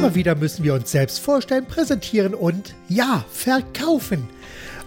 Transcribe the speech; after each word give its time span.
Immer 0.00 0.14
wieder 0.14 0.34
müssen 0.34 0.64
wir 0.64 0.72
uns 0.72 0.90
selbst 0.90 1.20
vorstellen, 1.20 1.66
präsentieren 1.66 2.32
und 2.32 2.74
ja, 2.88 3.22
verkaufen. 3.30 4.30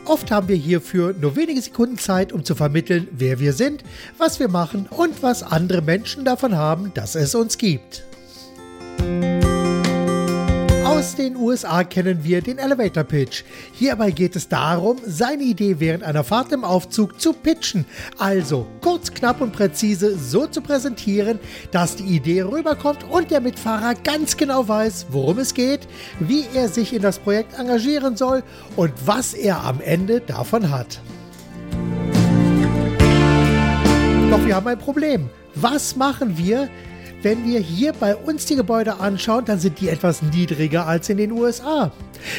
Oft 0.05 0.32
haben 0.32 0.47
wir 0.47 0.55
hierfür 0.55 1.13
nur 1.13 1.36
wenige 1.36 1.62
Sekunden 1.62 2.00
Zeit, 2.00 2.34
um 2.34 2.44
zu 2.44 2.55
vermitteln, 2.55 3.08
wer 3.12 3.39
wir 3.39 3.54
sind, 3.54 3.84
was 4.18 4.39
wir 4.39 4.47
machen 4.47 4.88
und 4.89 5.21
was 5.21 5.44
andere 5.44 5.84
Menschen 5.84 6.26
davon 6.26 6.57
haben, 6.57 6.96
dass 6.96 7.13
es 7.13 7.36
uns 7.36 7.60
gibt. 7.60 8.04
Aus 11.04 11.15
den 11.15 11.35
USA 11.35 11.83
kennen 11.83 12.24
wir 12.24 12.42
den 12.42 12.60
Elevator 12.60 13.03
Pitch. 13.03 13.44
Hierbei 13.74 14.12
geht 14.12 14.38
es 14.38 14.47
darum, 14.47 14.99
seine 15.06 15.44
Idee 15.44 15.76
während 15.79 16.02
einer 16.02 16.23
Fahrt 16.23 16.53
im 16.53 16.63
Aufzug 16.63 17.20
zu 17.20 17.34
pitchen. 17.34 17.84
Also 18.17 18.66
kurz, 18.80 19.13
knapp 19.13 19.41
und 19.41 19.52
präzise 19.52 20.17
so 20.17 20.48
zu 20.48 20.62
präsentieren, 20.62 21.39
dass 21.71 21.98
die 21.98 22.05
Idee 22.05 22.44
rüberkommt 22.44 23.03
und 23.03 23.31
der 23.31 23.41
Mitfahrer 23.41 23.95
ganz 23.95 24.38
genau 24.38 24.66
weiß, 24.66 25.07
worum 25.09 25.39
es 25.39 25.53
geht, 25.53 25.89
wie 26.21 26.45
er 26.53 26.70
sich 26.70 26.93
in 26.93 27.02
das 27.02 27.20
Projekt 27.20 27.59
engagieren 27.59 28.15
soll 28.15 28.41
und 28.77 28.93
was 29.05 29.34
er 29.34 29.62
am 29.65 29.81
Ende 29.81 30.21
davon 30.21 30.71
hat. 30.71 31.01
Doch 34.31 34.45
wir 34.45 34.55
haben 34.55 34.67
ein 34.67 34.79
Problem. 34.79 35.29
Was 35.54 35.98
machen 35.98 36.38
wir, 36.38 36.70
wenn 37.23 37.45
wir 37.45 37.59
hier 37.59 37.94
bei 37.94 38.16
uns 38.16 38.45
die 38.45 38.55
Gebäude 38.55 39.00
anschauen, 39.00 39.45
dann 39.45 39.59
sind 39.59 39.80
die 39.80 39.90
etwas 39.90 40.22
niedriger 40.22 40.86
als 40.86 41.09
in 41.09 41.18
den 41.18 41.32
USA. 41.32 41.91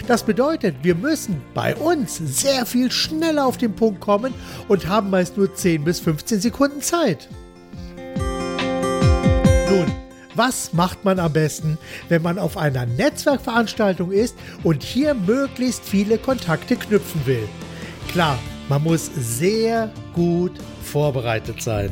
Das 0.07 0.23
bedeutet, 0.23 0.77
wir 0.83 0.95
müssen 0.95 1.41
bei 1.55 1.75
uns 1.75 2.17
sehr 2.17 2.67
viel 2.67 2.91
schneller 2.93 3.47
auf 3.47 3.57
den 3.57 3.75
Punkt 3.75 4.01
kommen 4.01 4.35
und 4.69 4.87
haben 4.87 5.11
meist 5.11 5.37
nur 5.37 5.55
10 5.55 5.85
bis 5.85 6.01
15 6.01 6.41
Sekunden 6.41 6.83
Zeit. 6.83 7.29
Nun, 9.71 9.87
was 10.35 10.73
macht 10.73 11.05
man 11.05 11.19
am 11.19 11.33
besten, 11.33 11.79
wenn 12.09 12.23
man 12.23 12.39
auf 12.39 12.57
einer 12.57 12.85
Netzwerkveranstaltung 12.85 14.13
ist 14.13 14.37
und 14.63 14.83
hier 14.83 15.15
möglichst 15.15 15.85
viele 15.85 16.19
Kontakte 16.19 16.77
knüpfen 16.77 17.25
will? 17.25 17.49
Klar, 18.09 18.39
man 18.69 18.83
muss 18.83 19.11
sehr 19.15 19.91
gut 20.15 20.53
vorbereitet 20.83 21.63
sein. 21.63 21.91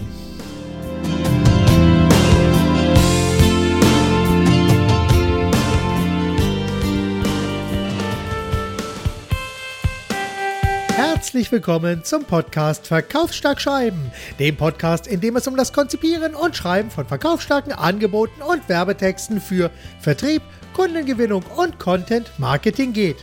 Herzlich 11.23 11.53
willkommen 11.53 12.03
zum 12.03 12.25
Podcast 12.25 12.89
Verkaufsstark 12.89 13.61
Schreiben, 13.61 14.11
dem 14.41 14.57
Podcast, 14.57 15.07
in 15.07 15.21
dem 15.21 15.37
es 15.37 15.47
um 15.47 15.57
das 15.57 15.73
Konzipieren 15.73 16.35
und 16.35 16.57
Schreiben 16.57 16.91
von 16.91 17.07
verkaufsstarken 17.07 17.73
Angeboten 17.73 18.43
und 18.43 18.69
Werbetexten 18.69 19.41
für 19.41 19.71
Vertrieb, 20.01 20.43
Kundengewinnung 20.73 21.45
und 21.57 21.79
Content 21.79 22.29
Marketing 22.39 22.93
geht. 22.93 23.19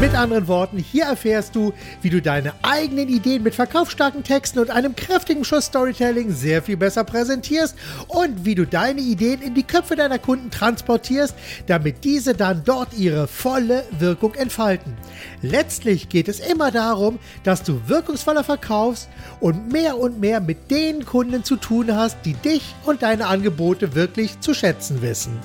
Mit 0.00 0.14
anderen 0.14 0.48
Worten, 0.48 0.78
hier 0.78 1.04
erfährst 1.04 1.54
du, 1.54 1.74
wie 2.00 2.08
du 2.08 2.22
deine 2.22 2.54
eigenen 2.62 3.10
Ideen 3.10 3.42
mit 3.42 3.54
verkaufsstarken 3.54 4.24
Texten 4.24 4.58
und 4.58 4.70
einem 4.70 4.96
kräftigen 4.96 5.44
Schuss 5.44 5.66
Storytelling 5.66 6.32
sehr 6.32 6.62
viel 6.62 6.78
besser 6.78 7.04
präsentierst 7.04 7.76
und 8.08 8.46
wie 8.46 8.54
du 8.54 8.64
deine 8.64 9.02
Ideen 9.02 9.42
in 9.42 9.52
die 9.52 9.62
Köpfe 9.62 9.96
deiner 9.96 10.18
Kunden 10.18 10.50
transportierst, 10.50 11.34
damit 11.66 12.02
diese 12.02 12.32
dann 12.32 12.62
dort 12.64 12.94
ihre 12.94 13.28
volle 13.28 13.84
Wirkung 13.98 14.34
entfalten. 14.36 14.94
Letztlich 15.42 16.08
geht 16.08 16.28
es 16.28 16.40
immer 16.40 16.70
darum, 16.70 17.18
dass 17.44 17.62
du 17.62 17.86
wirkungsvoller 17.86 18.42
verkaufst 18.42 19.10
und 19.38 19.70
mehr 19.70 19.98
und 19.98 20.18
mehr 20.18 20.40
mit 20.40 20.70
den 20.70 21.04
Kunden 21.04 21.44
zu 21.44 21.56
tun 21.56 21.94
hast, 21.94 22.16
die 22.24 22.32
dich 22.34 22.74
und 22.84 23.02
deine 23.02 23.26
Angebote 23.26 23.94
wirklich 23.94 24.40
zu 24.40 24.54
schätzen 24.54 25.02
wissen. 25.02 25.38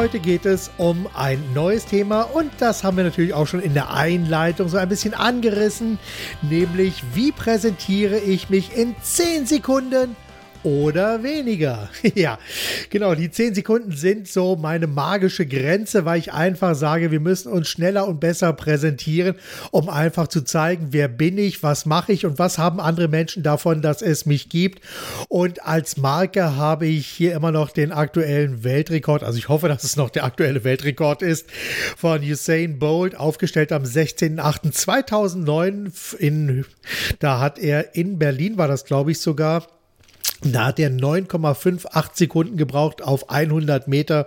Heute 0.00 0.18
geht 0.18 0.46
es 0.46 0.70
um 0.78 1.06
ein 1.14 1.52
neues 1.52 1.84
Thema 1.84 2.22
und 2.22 2.50
das 2.56 2.84
haben 2.84 2.96
wir 2.96 3.04
natürlich 3.04 3.34
auch 3.34 3.46
schon 3.46 3.60
in 3.60 3.74
der 3.74 3.92
Einleitung 3.92 4.70
so 4.70 4.78
ein 4.78 4.88
bisschen 4.88 5.12
angerissen, 5.12 5.98
nämlich 6.40 7.04
wie 7.12 7.32
präsentiere 7.32 8.18
ich 8.18 8.48
mich 8.48 8.74
in 8.74 8.96
10 9.02 9.44
Sekunden 9.44 10.16
oder 10.62 11.22
weniger. 11.22 11.88
ja, 12.14 12.38
genau, 12.90 13.14
die 13.14 13.30
10 13.30 13.54
Sekunden 13.54 13.92
sind 13.92 14.28
so 14.28 14.56
meine 14.56 14.86
magische 14.86 15.46
Grenze, 15.46 16.04
weil 16.04 16.18
ich 16.18 16.30
einfach 16.32 16.74
sage, 16.74 17.10
wir 17.10 17.20
müssen 17.20 17.50
uns 17.50 17.66
schneller 17.68 18.06
und 18.06 18.20
besser 18.20 18.52
präsentieren, 18.52 19.36
um 19.70 19.88
einfach 19.88 20.28
zu 20.28 20.42
zeigen, 20.42 20.88
wer 20.90 21.08
bin 21.08 21.38
ich, 21.38 21.62
was 21.62 21.86
mache 21.86 22.12
ich 22.12 22.26
und 22.26 22.38
was 22.38 22.58
haben 22.58 22.78
andere 22.80 23.08
Menschen 23.08 23.42
davon, 23.42 23.80
dass 23.82 24.02
es 24.02 24.26
mich 24.26 24.50
gibt. 24.50 24.82
Und 25.28 25.64
als 25.66 25.96
Marke 25.96 26.56
habe 26.56 26.86
ich 26.86 27.06
hier 27.06 27.34
immer 27.34 27.52
noch 27.52 27.70
den 27.70 27.92
aktuellen 27.92 28.64
Weltrekord, 28.64 29.22
also 29.22 29.38
ich 29.38 29.48
hoffe, 29.48 29.68
dass 29.68 29.84
es 29.84 29.96
noch 29.96 30.10
der 30.10 30.24
aktuelle 30.24 30.64
Weltrekord 30.64 31.22
ist, 31.22 31.46
von 31.96 32.20
Usain 32.22 32.78
Bolt, 32.78 33.16
aufgestellt 33.16 33.72
am 33.72 33.84
16.08.2009 33.84 36.16
in, 36.16 36.66
da 37.18 37.40
hat 37.40 37.58
er 37.58 37.94
in 37.94 38.18
Berlin, 38.18 38.58
war 38.58 38.68
das 38.68 38.84
glaube 38.84 39.12
ich 39.12 39.20
sogar, 39.20 39.66
da 40.42 40.66
hat 40.66 40.78
er 40.78 40.90
9,58 40.90 42.10
Sekunden 42.14 42.56
gebraucht 42.56 43.02
auf 43.02 43.28
100 43.28 43.88
Meter. 43.88 44.26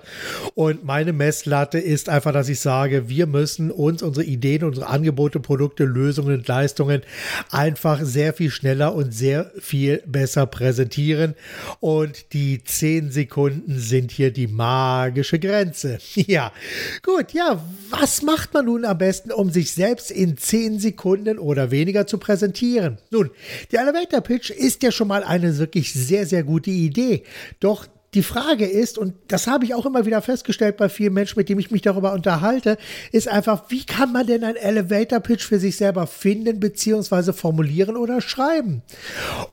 Und 0.54 0.84
meine 0.84 1.12
Messlatte 1.12 1.80
ist 1.80 2.08
einfach, 2.08 2.32
dass 2.32 2.50
ich 2.50 2.60
sage, 2.60 3.10
wir 3.10 3.26
müssen 3.26 3.72
uns 3.72 4.04
unsere 4.04 4.26
Ideen, 4.26 4.64
unsere 4.64 4.88
Angebote, 4.88 5.40
Produkte, 5.40 5.86
Lösungen 5.86 6.36
und 6.36 6.48
Leistungen 6.48 7.02
einfach 7.50 8.00
sehr 8.04 8.34
viel 8.34 8.52
schneller 8.52 8.94
und 8.94 9.14
sehr 9.14 9.52
viel 9.60 10.04
besser 10.06 10.46
präsentieren. 10.46 11.34
Und 11.80 12.34
die 12.34 12.64
10 12.64 13.12
Sekunden 13.12 13.80
sind 13.80 14.12
hier 14.12 14.32
die 14.32 14.48
magische 14.48 15.40
Grenze. 15.40 16.00
Ja, 16.26 16.54
gut, 17.02 17.34
ja, 17.34 17.62
was 17.90 18.22
macht 18.22 18.54
man 18.54 18.66
nun 18.66 18.86
am 18.86 18.98
besten, 18.98 19.32
um 19.32 19.50
sich 19.52 19.72
selbst 19.74 20.10
in 20.10 20.38
10 20.38 20.80
Sekunden 20.80 21.38
oder 21.38 21.70
weniger 21.70 22.08
zu 22.08 22.18
präsentieren? 22.18 22.98
Nun, 23.10 23.30
der 23.72 23.82
Elevator 23.82 24.22
Pitch 24.22 24.50
ist 24.50 24.84
ja 24.84 24.92
schon 24.92 25.10
mal 25.10 25.24
eine 25.24 25.58
wirklich 25.58 25.92
sehr, 26.04 26.26
sehr 26.26 26.44
gute 26.44 26.72
Idee. 26.72 27.24
Doch 27.60 27.88
die 28.14 28.24
Frage 28.24 28.66
ist, 28.66 28.98
und 28.98 29.16
das 29.28 29.48
habe 29.48 29.66
ich 29.66 29.74
auch 29.74 29.86
immer 29.86 30.06
wieder 30.06 30.22
festgestellt 30.22 30.78
bei 30.78 30.88
vielen 30.88 31.14
Menschen, 31.14 31.40
mit 31.40 31.50
denen 31.50 31.60
ich 31.60 31.72
mich 31.72 31.82
darüber 31.82 32.14
unterhalte, 32.14 32.78
ist 33.12 33.28
einfach, 33.28 33.64
wie 33.70 33.86
kann 33.86 34.12
man 34.12 34.28
denn 34.28 34.44
einen 34.44 34.56
Elevator 34.56 35.20
Pitch 35.20 35.44
für 35.44 35.60
sich 35.60 35.78
selber 35.78 36.06
finden, 36.06 36.60
beziehungsweise 36.60 37.34
formulieren 37.34 37.98
oder 37.98 38.22
schreiben? 38.22 38.84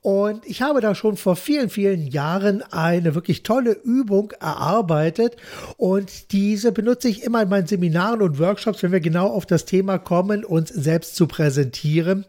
Und 0.03 0.45
ich 0.45 0.61
habe 0.61 0.81
da 0.81 0.95
schon 0.95 1.17
vor 1.17 1.37
vielen, 1.37 1.71
vielen 1.71 2.07
Jahren 2.07 2.63
eine 2.71 3.15
wirklich 3.15 3.43
tolle 3.43 3.73
Übung 3.73 4.33
erarbeitet 4.41 5.37
und 5.77 6.33
diese 6.33 6.73
benutze 6.73 7.09
ich 7.09 7.23
immer 7.23 7.43
in 7.43 7.49
meinen 7.49 7.67
Seminaren 7.67 8.21
und 8.21 8.39
Workshops, 8.39 8.83
wenn 8.83 8.93
wir 8.93 9.01
genau 9.01 9.29
auf 9.29 9.47
das 9.47 9.65
Thema 9.65 9.99
kommen, 9.99 10.45
uns 10.45 10.69
selbst 10.69 11.17
zu 11.17 11.27
präsentieren. 11.27 12.27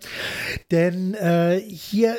Denn 0.71 1.13
äh, 1.15 1.59
hier 1.59 2.15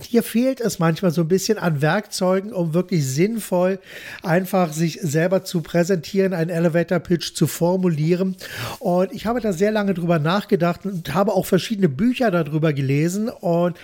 hier 0.00 0.22
fehlt 0.22 0.60
es 0.60 0.78
manchmal 0.78 1.10
so 1.10 1.22
ein 1.22 1.28
bisschen 1.28 1.58
an 1.58 1.80
Werkzeugen, 1.80 2.52
um 2.52 2.74
wirklich 2.74 3.06
sinnvoll 3.06 3.78
einfach 4.22 4.72
sich 4.72 4.98
selber 5.02 5.44
zu 5.44 5.62
präsentieren, 5.62 6.34
einen 6.34 6.50
Elevator 6.50 6.98
Pitch 6.98 7.34
zu 7.34 7.46
formulieren. 7.46 8.36
Und 8.78 9.12
ich 9.12 9.26
habe 9.26 9.40
da 9.40 9.52
sehr 9.52 9.70
lange 9.70 9.94
drüber 9.94 10.18
nachgedacht 10.18 10.84
und 10.84 11.14
habe 11.14 11.32
auch 11.32 11.46
verschiedene 11.46 11.88
Bücher 11.88 12.30
darüber 12.30 12.72
gelesen. 12.72 13.28
Und 13.28 13.76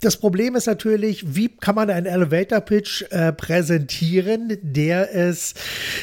das 0.00 0.16
Problem 0.16 0.54
ist 0.54 0.66
natürlich, 0.66 1.34
wie 1.34 1.48
kann 1.48 1.74
man 1.74 1.90
einen 1.90 2.06
Elevator 2.06 2.60
Pitch 2.60 3.02
äh, 3.10 3.32
präsentieren, 3.32 4.58
der 4.62 5.14
es 5.14 5.54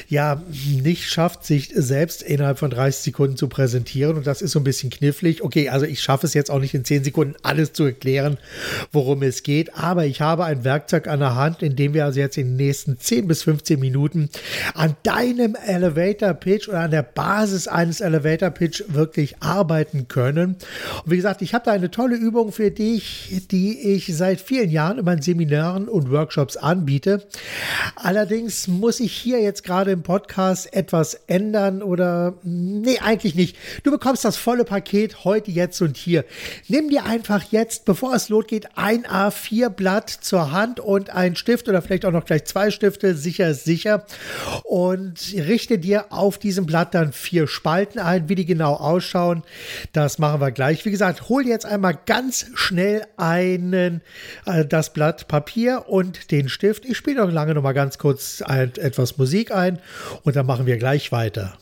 ja 0.09 0.44
nicht 0.50 1.09
schafft, 1.09 1.45
sich 1.45 1.72
selbst 1.73 2.23
innerhalb 2.23 2.59
von 2.59 2.69
30 2.69 3.03
Sekunden 3.03 3.38
zu 3.38 3.47
präsentieren. 3.47 4.17
Und 4.17 4.28
das 4.28 4.41
ist 4.41 4.51
so 4.51 4.59
ein 4.59 4.63
bisschen 4.66 4.90
knifflig. 4.90 5.44
Okay, 5.44 5.69
also 5.69 5.85
ich 5.85 6.01
schaffe 6.01 6.25
es 6.25 6.34
jetzt 6.34 6.51
auch 6.51 6.59
nicht 6.59 6.73
in 6.73 6.84
10 6.84 7.03
Sekunden 7.03 7.35
alles 7.41 7.73
zu 7.73 7.85
erklären, 7.85 8.37
worum 8.91 9.12
worum 9.13 9.21
es 9.21 9.43
geht, 9.43 9.75
aber 9.75 10.07
ich 10.07 10.21
habe 10.21 10.43
ein 10.43 10.63
Werkzeug 10.63 11.07
an 11.07 11.19
der 11.19 11.35
Hand, 11.35 11.61
in 11.61 11.75
dem 11.75 11.93
wir 11.93 12.05
also 12.05 12.19
jetzt 12.19 12.35
in 12.35 12.47
den 12.47 12.55
nächsten 12.55 12.97
10 12.97 13.27
bis 13.27 13.43
15 13.43 13.79
Minuten 13.79 14.29
an 14.73 14.95
deinem 15.03 15.55
Elevator 15.55 16.33
Pitch 16.33 16.67
oder 16.67 16.79
an 16.79 16.89
der 16.89 17.03
Basis 17.03 17.67
eines 17.67 18.01
Elevator 18.01 18.49
Pitch 18.49 18.81
wirklich 18.87 19.35
arbeiten 19.43 20.07
können. 20.07 20.55
Und 21.05 21.11
wie 21.11 21.17
gesagt, 21.17 21.43
ich 21.43 21.53
habe 21.53 21.65
da 21.65 21.73
eine 21.73 21.91
tolle 21.91 22.15
Übung 22.15 22.51
für 22.51 22.71
dich, 22.71 23.43
die 23.51 23.79
ich 23.93 24.17
seit 24.17 24.41
vielen 24.41 24.71
Jahren 24.71 24.97
in 24.97 25.05
meinen 25.05 25.21
Seminaren 25.21 25.87
und 25.87 26.09
Workshops 26.09 26.57
anbiete. 26.57 27.27
Allerdings 27.95 28.67
muss 28.67 28.99
ich 28.99 29.13
hier 29.13 29.41
jetzt 29.41 29.63
gerade 29.63 29.91
im 29.91 30.01
Podcast 30.01 30.73
etwas 30.73 31.13
ändern 31.27 31.83
oder 31.83 32.33
nee, 32.41 32.97
eigentlich 32.97 33.35
nicht. 33.35 33.57
Du 33.83 33.91
bekommst 33.91 34.25
das 34.25 34.37
volle 34.37 34.63
Paket 34.63 35.23
heute, 35.23 35.51
jetzt 35.51 35.79
und 35.83 35.97
hier. 35.97 36.25
Nimm 36.67 36.89
dir 36.89 37.05
einfach 37.05 37.43
jetzt, 37.51 37.85
bevor 37.85 38.15
es 38.15 38.29
losgeht, 38.29 38.69
ein 38.73 39.03
ein 39.05 39.32
A4-Blatt 39.32 40.09
zur 40.09 40.52
Hand 40.52 40.79
und 40.79 41.09
ein 41.09 41.35
Stift 41.35 41.70
oder 41.70 41.82
vielleicht 41.82 42.05
auch 42.05 42.11
noch 42.11 42.26
gleich 42.26 42.46
zwei 42.46 42.72
Stifte, 42.72 43.16
sicher 43.16 43.50
ist 43.50 43.66
sicher. 43.66 44.05
Und 44.64 45.34
richte 45.34 45.79
dir 45.79 46.11
auf 46.11 46.38
diesem 46.38 46.66
Blatt 46.66 46.94
dann 46.94 47.14
vier 47.14 47.47
Spalten 47.47 48.00
ein. 48.00 48.29
Wie 48.29 48.35
die 48.35 48.46
genau 48.46 48.73
ausschauen, 48.73 49.44
das 49.91 50.20
machen 50.20 50.41
wir 50.41 50.52
gleich. 50.52 50.85
Wie 50.85 50.91
gesagt, 50.91 51.29
hol 51.29 51.46
jetzt 51.46 51.66
einmal 51.66 51.97
ganz 52.05 52.47
schnell 52.55 53.05
einen, 53.17 54.02
äh, 54.46 54.66
das 54.66 54.94
Blatt 54.94 55.28
Papier 55.28 55.85
und 55.88 56.32
den 56.32 56.49
Stift. 56.49 56.85
Ich 56.85 56.97
spiele 56.97 57.26
noch 57.26 57.32
lange 57.32 57.53
noch 57.53 57.64
mal 57.64 57.73
ganz 57.73 57.97
kurz 57.97 58.41
ein, 58.41 58.73
etwas 58.78 59.17
Musik 59.17 59.52
ein 59.52 59.79
und 60.23 60.35
dann 60.35 60.46
machen 60.46 60.66
wir 60.66 60.78
gleich 60.78 61.11
weiter. 61.11 61.58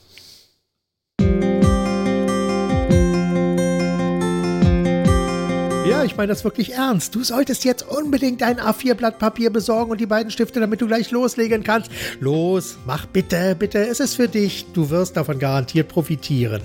Ich 6.03 6.18
meine 6.18 6.30
das 6.30 6.44
wirklich 6.44 6.74
ernst. 6.74 7.13
Du 7.13 7.24
solltest 7.24 7.63
jetzt 7.63 7.88
unbedingt 7.88 8.42
ein 8.42 8.59
A4-Blatt 8.59 9.19
Papier 9.19 9.51
besorgen 9.51 9.92
und 9.92 10.01
die 10.01 10.07
beiden 10.07 10.31
Stifte, 10.31 10.59
damit 10.59 10.81
du 10.81 10.88
gleich 10.88 11.12
loslegen 11.12 11.63
kannst. 11.63 11.92
Los, 12.19 12.77
mach 12.86 13.06
bitte, 13.06 13.56
bitte. 13.56 13.86
Es 13.86 14.00
ist 14.00 14.15
für 14.15 14.27
dich. 14.27 14.65
Du 14.74 14.89
wirst 14.89 15.15
davon 15.15 15.38
garantiert 15.38 15.89
profitieren. 15.89 16.62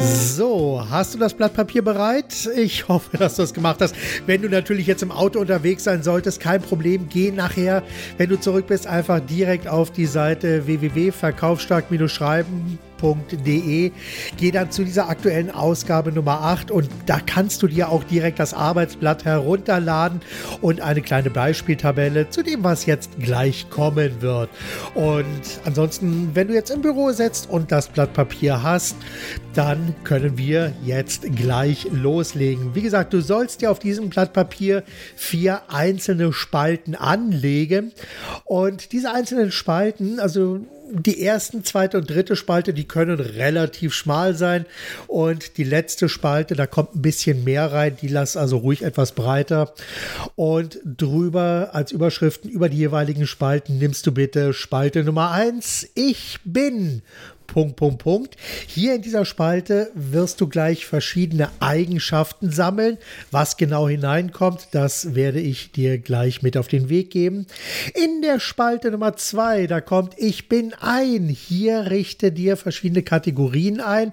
So, 0.00 0.51
hast 0.90 1.14
du 1.14 1.18
das 1.18 1.34
Blatt 1.34 1.54
Papier 1.54 1.82
bereit? 1.82 2.48
Ich 2.56 2.88
hoffe, 2.88 3.16
dass 3.16 3.36
du 3.36 3.42
es 3.42 3.54
gemacht 3.54 3.80
hast. 3.80 3.94
Wenn 4.26 4.42
du 4.42 4.48
natürlich 4.48 4.86
jetzt 4.86 5.02
im 5.02 5.10
Auto 5.10 5.40
unterwegs 5.40 5.84
sein 5.84 6.02
solltest, 6.02 6.40
kein 6.40 6.62
Problem. 6.62 7.08
Geh 7.08 7.30
nachher, 7.30 7.82
wenn 8.18 8.28
du 8.28 8.38
zurück 8.38 8.66
bist, 8.66 8.86
einfach 8.86 9.20
direkt 9.20 9.68
auf 9.68 9.90
die 9.90 10.06
Seite 10.06 10.66
www.verkaufsstark-schreiben 10.66 12.78
www.ftf.de. 13.02 13.92
Geh 14.36 14.50
dann 14.50 14.70
zu 14.70 14.84
dieser 14.84 15.08
aktuellen 15.08 15.50
Ausgabe 15.50 16.12
Nummer 16.12 16.40
8 16.42 16.70
und 16.70 16.88
da 17.06 17.20
kannst 17.20 17.62
du 17.62 17.66
dir 17.66 17.88
auch 17.88 18.04
direkt 18.04 18.38
das 18.38 18.54
Arbeitsblatt 18.54 19.24
herunterladen 19.24 20.20
und 20.60 20.80
eine 20.80 21.02
kleine 21.02 21.30
Beispieltabelle 21.30 22.30
zu 22.30 22.42
dem, 22.42 22.64
was 22.64 22.86
jetzt 22.86 23.18
gleich 23.18 23.68
kommen 23.70 24.22
wird. 24.22 24.48
Und 24.94 25.26
ansonsten, 25.64 26.30
wenn 26.34 26.48
du 26.48 26.54
jetzt 26.54 26.70
im 26.70 26.82
Büro 26.82 27.10
sitzt 27.10 27.50
und 27.50 27.72
das 27.72 27.88
Blatt 27.88 28.12
Papier 28.12 28.62
hast, 28.62 28.96
dann 29.54 29.94
können 30.04 30.38
wir 30.38 30.72
jetzt 30.84 31.34
gleich 31.36 31.86
loslegen. 31.92 32.74
Wie 32.74 32.82
gesagt, 32.82 33.12
du 33.12 33.20
sollst 33.20 33.60
dir 33.60 33.70
auf 33.70 33.78
diesem 33.78 34.08
Blatt 34.08 34.32
Papier 34.32 34.82
vier 35.16 35.62
einzelne 35.68 36.32
Spalten 36.32 36.94
anlegen 36.94 37.92
und 38.44 38.92
diese 38.92 39.12
einzelnen 39.12 39.52
Spalten, 39.52 40.20
also 40.20 40.60
die 40.92 41.24
ersten, 41.24 41.64
zweite 41.64 41.98
und 41.98 42.10
dritte 42.10 42.36
Spalte, 42.36 42.74
die 42.74 42.86
können 42.86 43.18
relativ 43.18 43.94
schmal 43.94 44.34
sein. 44.34 44.66
Und 45.06 45.56
die 45.56 45.64
letzte 45.64 46.08
Spalte, 46.08 46.54
da 46.54 46.66
kommt 46.66 46.94
ein 46.94 47.02
bisschen 47.02 47.44
mehr 47.44 47.72
rein. 47.72 47.96
Die 48.00 48.08
lass 48.08 48.36
also 48.36 48.58
ruhig 48.58 48.82
etwas 48.82 49.12
breiter. 49.12 49.72
Und 50.36 50.78
drüber 50.84 51.70
als 51.72 51.92
Überschriften 51.92 52.50
über 52.50 52.68
die 52.68 52.78
jeweiligen 52.78 53.26
Spalten 53.26 53.78
nimmst 53.78 54.06
du 54.06 54.12
bitte 54.12 54.52
Spalte 54.52 55.02
Nummer 55.02 55.30
1. 55.30 55.88
Ich 55.94 56.38
bin 56.44 57.02
Punkt, 57.52 57.76
Punkt, 57.76 57.98
Punkt. 57.98 58.36
Hier 58.66 58.94
in 58.94 59.02
dieser 59.02 59.26
Spalte 59.26 59.90
wirst 59.94 60.40
du 60.40 60.48
gleich 60.48 60.86
verschiedene 60.86 61.50
Eigenschaften 61.60 62.50
sammeln. 62.50 62.96
Was 63.30 63.58
genau 63.58 63.90
hineinkommt, 63.90 64.68
das 64.70 65.14
werde 65.14 65.38
ich 65.38 65.70
dir 65.70 65.98
gleich 65.98 66.40
mit 66.40 66.56
auf 66.56 66.68
den 66.68 66.88
Weg 66.88 67.10
geben. 67.10 67.46
In 67.92 68.22
der 68.22 68.40
Spalte 68.40 68.90
Nummer 68.90 69.16
zwei, 69.16 69.66
da 69.66 69.82
kommt 69.82 70.14
Ich 70.16 70.48
bin 70.48 70.72
ein. 70.80 71.28
Hier 71.28 71.90
richte 71.90 72.32
dir 72.32 72.56
verschiedene 72.56 73.02
Kategorien 73.02 73.82
ein. 73.82 74.12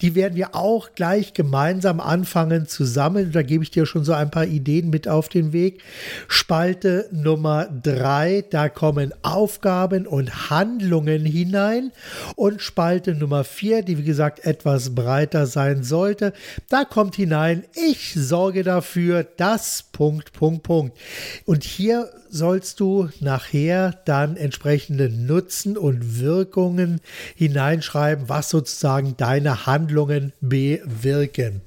Die 0.00 0.16
werden 0.16 0.34
wir 0.34 0.56
auch 0.56 0.90
gleich 0.96 1.32
gemeinsam 1.32 2.00
anfangen 2.00 2.66
zu 2.66 2.84
sammeln. 2.84 3.30
Da 3.30 3.42
gebe 3.42 3.62
ich 3.62 3.70
dir 3.70 3.86
schon 3.86 4.02
so 4.02 4.14
ein 4.14 4.32
paar 4.32 4.46
Ideen 4.46 4.90
mit 4.90 5.06
auf 5.06 5.28
den 5.28 5.52
Weg. 5.52 5.80
Spalte 6.26 7.08
Nummer 7.12 7.66
drei, 7.66 8.44
da 8.50 8.68
kommen 8.68 9.14
Aufgaben 9.22 10.08
und 10.08 10.50
Handlungen 10.50 11.24
hinein. 11.24 11.92
Und 12.34 12.60
Spalte 12.60 12.79
Spalte 12.80 13.14
Nummer 13.14 13.44
4, 13.44 13.82
die 13.82 13.98
wie 13.98 14.04
gesagt 14.04 14.46
etwas 14.46 14.94
breiter 14.94 15.46
sein 15.46 15.84
sollte. 15.84 16.32
Da 16.70 16.86
kommt 16.86 17.14
hinein, 17.14 17.64
ich 17.74 18.14
sorge 18.14 18.62
dafür, 18.62 19.22
dass 19.22 19.82
Punkt, 19.92 20.32
Punkt, 20.32 20.62
Punkt. 20.62 20.96
Und 21.44 21.62
hier 21.62 22.08
sollst 22.30 22.80
du 22.80 23.10
nachher 23.20 24.00
dann 24.06 24.38
entsprechende 24.38 25.10
Nutzen 25.10 25.76
und 25.76 26.20
Wirkungen 26.20 27.02
hineinschreiben, 27.34 28.30
was 28.30 28.48
sozusagen 28.48 29.14
deine 29.18 29.66
Handlungen 29.66 30.32
bewirken. 30.40 31.60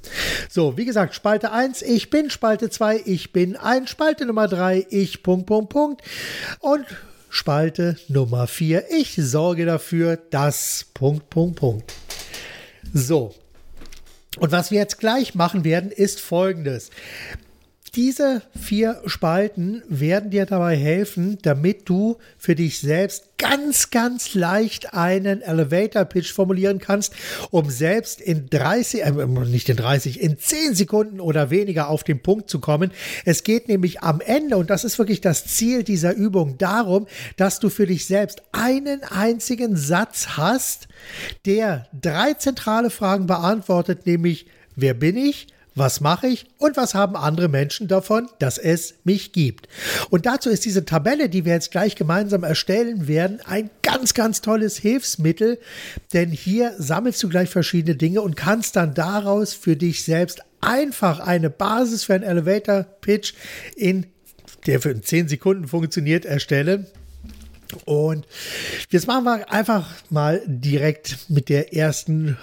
So, 0.50 0.78
wie 0.78 0.86
gesagt, 0.86 1.14
Spalte 1.14 1.52
1, 1.52 1.84
ich 1.84 2.10
bin, 2.10 2.32
Spalte 2.32 2.72
2, 2.72 3.04
ich 3.06 3.32
bin 3.32 3.56
ein, 3.56 3.86
Spalte 3.86 4.26
Nummer 4.26 4.48
3, 4.48 4.88
ich, 4.90 5.22
Punkt, 5.22 5.46
Punkt, 5.46 5.70
Punkt. 5.70 6.02
Und 6.60 6.88
Spalte 7.34 7.98
Nummer 8.10 8.46
4. 8.46 8.92
Ich 8.92 9.16
sorge 9.16 9.66
dafür, 9.66 10.18
dass 10.18 10.86
Punkt, 10.94 11.32
Punkt, 11.32 11.56
Punkt. 11.56 11.94
So. 12.94 13.34
Und 14.38 14.52
was 14.52 14.70
wir 14.70 14.78
jetzt 14.78 15.00
gleich 15.00 15.34
machen 15.34 15.64
werden, 15.64 15.90
ist 15.90 16.22
folgendes. 16.22 16.92
Diese 17.96 18.42
vier 18.60 19.04
Spalten 19.06 19.84
werden 19.88 20.32
dir 20.32 20.48
dabei 20.48 20.76
helfen, 20.76 21.38
damit 21.44 21.88
du 21.88 22.18
für 22.40 22.56
dich 22.56 22.80
selbst 22.80 23.38
ganz, 23.38 23.92
ganz 23.92 24.34
leicht 24.34 24.96
einen 24.96 25.44
Elevator 25.44 26.04
Pitch 26.06 26.34
formulieren 26.34 26.80
kannst, 26.80 27.14
um 27.52 27.70
selbst 27.70 28.20
in 28.20 28.50
30, 28.50 29.04
äh, 29.04 29.12
nicht 29.12 29.70
in 29.70 29.78
30, 29.78 30.22
in 30.22 30.40
10 30.40 30.74
Sekunden 30.74 31.20
oder 31.20 31.52
weniger 31.52 31.88
auf 31.88 32.04
den 32.04 32.24
Punkt 32.24 32.50
zu 32.50 32.60
kommen. 32.60 32.90
Es 33.26 33.44
geht 33.44 33.68
nämlich 33.68 34.02
am 34.02 34.22
Ende, 34.22 34.58
und 34.58 34.72
das 34.72 34.84
ist 34.84 34.98
wirklich 34.98 35.22
das 35.22 35.46
Ziel 35.46 35.84
dieser 35.84 36.16
Übung, 36.16 36.58
darum, 36.58 37.06
dass 37.38 37.60
du 37.60 37.70
für 37.70 37.86
dich 37.86 38.08
selbst 38.08 38.42
einen 38.54 39.04
einzigen 39.04 39.76
Satz 39.76 40.30
hast, 40.30 40.88
der 41.46 41.86
drei 41.94 42.34
zentrale 42.34 42.90
Fragen 42.90 43.28
beantwortet, 43.28 44.08
nämlich 44.08 44.48
wer 44.76 44.96
bin 44.96 45.16
ich? 45.16 45.46
Was 45.76 46.02
mache 46.02 46.28
ich 46.28 46.46
und 46.58 46.78
was 46.78 46.94
haben 46.94 47.16
andere 47.16 47.48
Menschen 47.48 47.88
davon, 47.88 48.30
dass 48.40 48.58
es 48.58 48.96
mich 49.04 49.32
gibt? 49.32 49.68
Und 50.10 50.26
dazu 50.26 50.50
ist 50.50 50.66
diese 50.66 50.86
Tabelle, 50.86 51.30
die 51.30 51.46
wir 51.46 51.54
jetzt 51.54 51.72
gleich 51.72 51.96
gemeinsam 51.96 52.44
erstellen 52.44 53.08
werden, 53.08 53.40
ein 53.46 53.70
ganz, 53.82 54.14
ganz 54.14 54.42
tolles 54.42 54.78
Hilfsmittel, 54.78 55.60
denn 56.14 56.30
hier 56.30 56.74
sammelst 56.78 57.24
du 57.24 57.30
gleich 57.30 57.50
verschiedene 57.50 57.96
Dinge 57.96 58.22
und 58.22 58.36
kannst 58.36 58.76
dann 58.76 58.94
daraus 58.94 59.54
für 59.54 59.76
dich 59.76 60.04
selbst 60.04 60.42
einfach 60.62 61.20
eine 61.20 61.50
Basis 61.50 62.04
für 62.04 62.14
einen 62.14 62.24
Elevator 62.24 62.84
Pitch 63.02 63.34
in 63.76 64.06
der 64.66 64.80
für 64.80 65.00
10 65.00 65.28
Sekunden 65.28 65.68
funktioniert, 65.68 66.26
erstellen. 66.26 66.88
Und 67.86 68.28
jetzt 68.90 69.08
machen 69.08 69.26
wir 69.26 69.52
einfach 69.52 69.90
mal 70.10 70.42
direkt 70.46 71.30
mit 71.30 71.50
der 71.50 71.74
ersten 71.74 72.38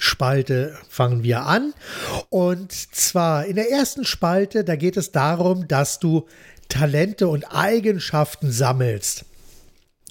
Spalte 0.00 0.76
fangen 0.88 1.22
wir 1.22 1.46
an. 1.46 1.74
Und 2.30 2.72
zwar 2.72 3.44
in 3.44 3.56
der 3.56 3.70
ersten 3.70 4.04
Spalte, 4.04 4.64
da 4.64 4.74
geht 4.74 4.96
es 4.96 5.12
darum, 5.12 5.68
dass 5.68 5.98
du 5.98 6.26
Talente 6.68 7.28
und 7.28 7.44
Eigenschaften 7.44 8.50
sammelst. 8.50 9.26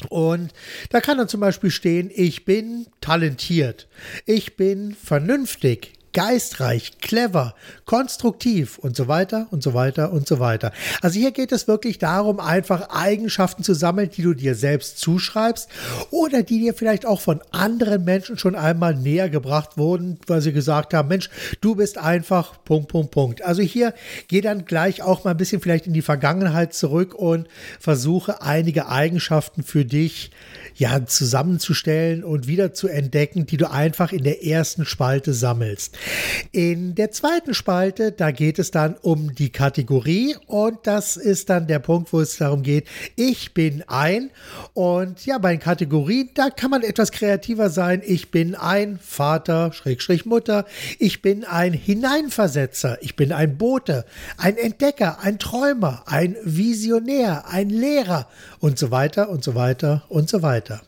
Und 0.08 0.54
da 0.92 1.02
kann 1.02 1.18
dann 1.18 1.28
zum 1.28 1.42
Beispiel 1.42 1.72
stehen, 1.72 2.10
ich 2.14 2.46
bin 2.46 2.88
talentiert, 3.02 3.90
ich 4.26 4.56
bin 4.56 4.96
vernünftig, 4.96 5.94
geistreich, 6.14 6.98
clever, 7.00 7.56
konstruktiv 7.86 8.78
und 8.78 8.96
so 8.96 9.08
weiter 9.08 9.48
und 9.52 9.64
so 9.64 9.74
weiter 9.74 10.12
und 10.12 10.28
so 10.28 10.40
weiter. 10.40 10.72
Also 11.02 11.20
hier 11.20 11.32
geht 11.32 11.52
es 11.52 11.68
wirklich 11.68 12.00
darum, 12.00 12.40
einfach 12.40 12.90
Eigenschaften 12.90 13.64
zu 13.64 13.74
sammeln, 13.74 14.10
die 14.10 14.24
du 14.24 14.34
dir 14.34 14.56
selbst 14.56 15.00
zuschreibst 15.00 15.70
oder 16.12 16.44
die 16.44 16.60
dir 16.60 16.74
vielleicht 16.74 17.06
auch 17.06 17.22
von 17.22 17.42
anderen 17.52 18.04
Menschen 18.06 18.38
schon 18.38 18.56
einmal 18.56 18.96
näher 18.96 19.30
gebracht 19.30 19.78
wurden, 19.78 20.20
weil 20.28 20.42
sie 20.42 20.54
gesagt 20.54 20.94
haben, 20.94 21.08
Mensch, 21.08 21.30
du 21.62 21.76
bist 21.76 21.98
einfach 21.98 22.64
Punkt, 22.64 22.90
Punkt, 22.90 23.12
Punkt. 23.12 23.42
Also 23.44 23.62
hier 23.62 23.94
geh 24.28 24.42
dann 24.42 24.66
gleich 24.66 25.02
auch 25.02 25.24
mal 25.24 25.32
ein 25.32 25.38
bisschen 25.38 25.62
vielleicht 25.62 25.88
in 25.88 25.94
die 25.94 26.02
Vergangenheit 26.02 26.74
zurück 26.74 27.14
und 27.14 27.48
versuche 27.80 28.42
einige 28.42 28.88
Eigenschaften 28.88 29.64
für 29.64 29.86
dich 29.86 30.32
ja 30.76 31.06
zusammenzustellen 31.06 32.24
und 32.24 32.48
wieder 32.48 32.74
zu 32.74 32.88
entdecken, 32.88 33.46
die 33.46 33.58
du 33.58 33.70
einfach 33.70 34.12
in 34.12 34.24
der 34.24 34.46
ersten 34.46 34.86
Spalte 34.86 35.34
sammelst. 35.34 35.98
In 36.52 36.96
der 36.96 37.12
zweiten 37.12 37.54
Spalte, 37.54 38.12
da 38.12 38.32
geht 38.32 38.60
es 38.60 38.72
dann 38.72 38.96
um 39.02 39.36
die 39.36 39.52
Kategorie 39.52 40.36
und 40.48 40.80
das 40.84 41.18
ist 41.18 41.50
dann 41.50 41.68
der 41.68 41.80
Punkt, 41.80 42.14
wo 42.14 42.22
es 42.22 42.38
darum 42.38 42.64
geht, 42.64 42.88
ich 43.16 43.54
bin 43.54 43.84
ein 43.88 44.32
und 44.74 45.26
ja, 45.26 45.38
bei 45.38 45.52
den 45.52 45.60
Kategorien, 45.60 46.30
da 46.34 46.50
kann 46.50 46.72
man 46.72 46.84
etwas 46.84 47.12
kreativer 47.12 47.70
sein. 47.70 48.02
Ich 48.06 48.32
bin 48.32 48.56
ein 48.56 49.00
Vater, 49.00 49.74
Schrägstrich 49.74 50.26
Mutter, 50.26 50.66
ich 50.98 51.22
bin 51.22 51.44
ein 51.44 51.74
Hineinversetzer, 51.74 52.98
ich 53.02 53.16
bin 53.16 53.32
ein 53.32 53.58
Bote, 53.58 54.06
ein 54.38 54.58
Entdecker, 54.58 55.20
ein 55.22 55.40
Träumer, 55.40 56.04
ein 56.06 56.36
Visionär, 56.44 57.46
ein 57.48 57.70
Lehrer 57.70 58.28
und 58.60 58.80
so 58.80 58.92
weiter 58.92 59.30
und 59.30 59.44
so 59.44 59.56
weiter 59.56 60.04
und 60.10 60.30
so 60.30 60.42
weiter. 60.42 60.82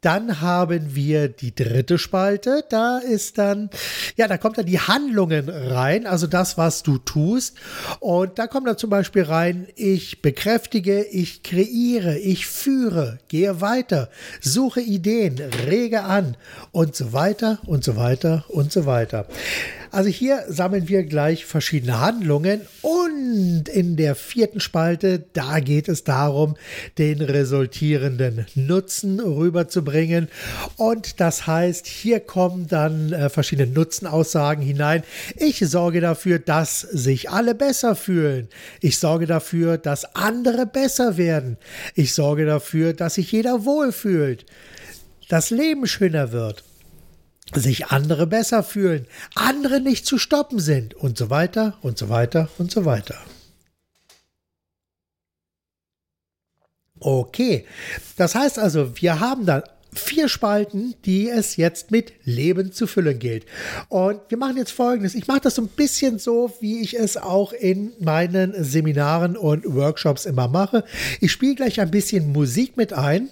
Dann 0.00 0.40
haben 0.40 0.94
wir 0.94 1.28
die 1.28 1.54
dritte 1.54 1.98
Spalte. 1.98 2.64
Da 2.68 2.98
ist 2.98 3.38
dann, 3.38 3.70
ja, 4.16 4.28
da 4.28 4.38
kommt 4.38 4.58
dann 4.58 4.66
die 4.66 4.80
Handlungen 4.80 5.48
rein, 5.48 6.06
also 6.06 6.26
das, 6.26 6.58
was 6.58 6.82
du 6.82 6.98
tust. 6.98 7.56
Und 8.00 8.38
da 8.38 8.46
kommt 8.46 8.66
dann 8.66 8.78
zum 8.78 8.90
Beispiel 8.90 9.22
rein, 9.22 9.66
ich 9.76 10.22
bekräftige, 10.22 11.04
ich 11.04 11.42
kreiere, 11.42 12.18
ich 12.18 12.46
führe, 12.46 13.18
gehe 13.28 13.60
weiter, 13.60 14.10
suche 14.40 14.80
Ideen, 14.80 15.38
rege 15.66 16.04
an 16.04 16.36
und 16.72 16.94
so 16.94 17.12
weiter 17.12 17.58
und 17.66 17.84
so 17.84 17.96
weiter 17.96 18.44
und 18.48 18.72
so 18.72 18.86
weiter. 18.86 19.26
Also 19.90 20.08
hier 20.08 20.44
sammeln 20.48 20.88
wir 20.88 21.04
gleich 21.04 21.44
verschiedene 21.44 22.00
Handlungen 22.00 22.62
und 22.82 23.68
in 23.68 23.96
der 23.96 24.14
vierten 24.14 24.60
Spalte, 24.60 25.24
da 25.32 25.60
geht 25.60 25.88
es 25.88 26.04
darum, 26.04 26.56
den 26.98 27.20
resultierenden 27.20 28.46
Nutzen 28.54 29.20
rüberzubringen. 29.20 30.28
Und 30.76 31.20
das 31.20 31.46
heißt, 31.46 31.86
hier 31.86 32.20
kommen 32.20 32.66
dann 32.66 33.12
äh, 33.12 33.28
verschiedene 33.28 33.70
Nutzenaussagen 33.72 34.64
hinein. 34.64 35.02
Ich 35.36 35.58
sorge 35.60 36.00
dafür, 36.00 36.38
dass 36.38 36.80
sich 36.80 37.30
alle 37.30 37.54
besser 37.54 37.96
fühlen. 37.96 38.48
Ich 38.80 38.98
sorge 38.98 39.26
dafür, 39.26 39.78
dass 39.78 40.16
andere 40.16 40.66
besser 40.66 41.16
werden. 41.16 41.56
Ich 41.94 42.14
sorge 42.14 42.46
dafür, 42.46 42.92
dass 42.92 43.14
sich 43.14 43.32
jeder 43.32 43.64
wohlfühlt. 43.64 44.46
Das 45.28 45.50
Leben 45.50 45.86
schöner 45.86 46.32
wird 46.32 46.62
sich 47.54 47.86
andere 47.86 48.26
besser 48.26 48.62
fühlen, 48.62 49.06
andere 49.34 49.80
nicht 49.80 50.06
zu 50.06 50.18
stoppen 50.18 50.58
sind 50.58 50.94
und 50.94 51.16
so 51.16 51.30
weiter 51.30 51.78
und 51.82 51.98
so 51.98 52.08
weiter 52.08 52.48
und 52.58 52.70
so 52.70 52.84
weiter. 52.84 53.16
Okay, 56.98 57.66
das 58.16 58.34
heißt 58.34 58.58
also, 58.58 59.00
wir 59.00 59.20
haben 59.20 59.44
dann 59.44 59.62
vier 59.92 60.28
Spalten, 60.28 60.94
die 61.04 61.28
es 61.28 61.56
jetzt 61.56 61.90
mit 61.90 62.12
Leben 62.24 62.72
zu 62.72 62.86
füllen 62.86 63.18
gilt. 63.18 63.46
Und 63.88 64.20
wir 64.28 64.38
machen 64.38 64.56
jetzt 64.56 64.72
folgendes. 64.72 65.14
Ich 65.14 65.26
mache 65.26 65.40
das 65.40 65.54
so 65.54 65.62
ein 65.62 65.68
bisschen 65.68 66.18
so, 66.18 66.52
wie 66.60 66.80
ich 66.80 66.98
es 66.98 67.16
auch 67.16 67.52
in 67.52 67.92
meinen 68.00 68.52
Seminaren 68.62 69.36
und 69.36 69.64
Workshops 69.66 70.26
immer 70.26 70.48
mache. 70.48 70.84
Ich 71.20 71.32
spiele 71.32 71.54
gleich 71.54 71.80
ein 71.80 71.90
bisschen 71.90 72.32
Musik 72.32 72.76
mit 72.76 72.92
ein. 72.92 73.30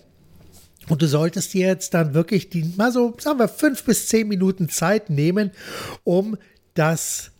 Und 0.88 1.03
du 1.03 1.09
solltest 1.09 1.55
dir 1.55 1.67
jetzt 1.67 1.95
dann 1.95 2.14
wirklich 2.14 2.50
die, 2.50 2.73
mal 2.76 2.93
so, 2.93 3.14
sagen 3.19 3.38
wir, 3.38 3.49
fünf 3.49 3.85
bis 3.85 4.09
zehn 4.09 4.29
Minuten 4.29 4.69
Zeit 4.69 5.11
nehmen, 5.11 5.50
um 6.05 6.37
das 6.75 7.31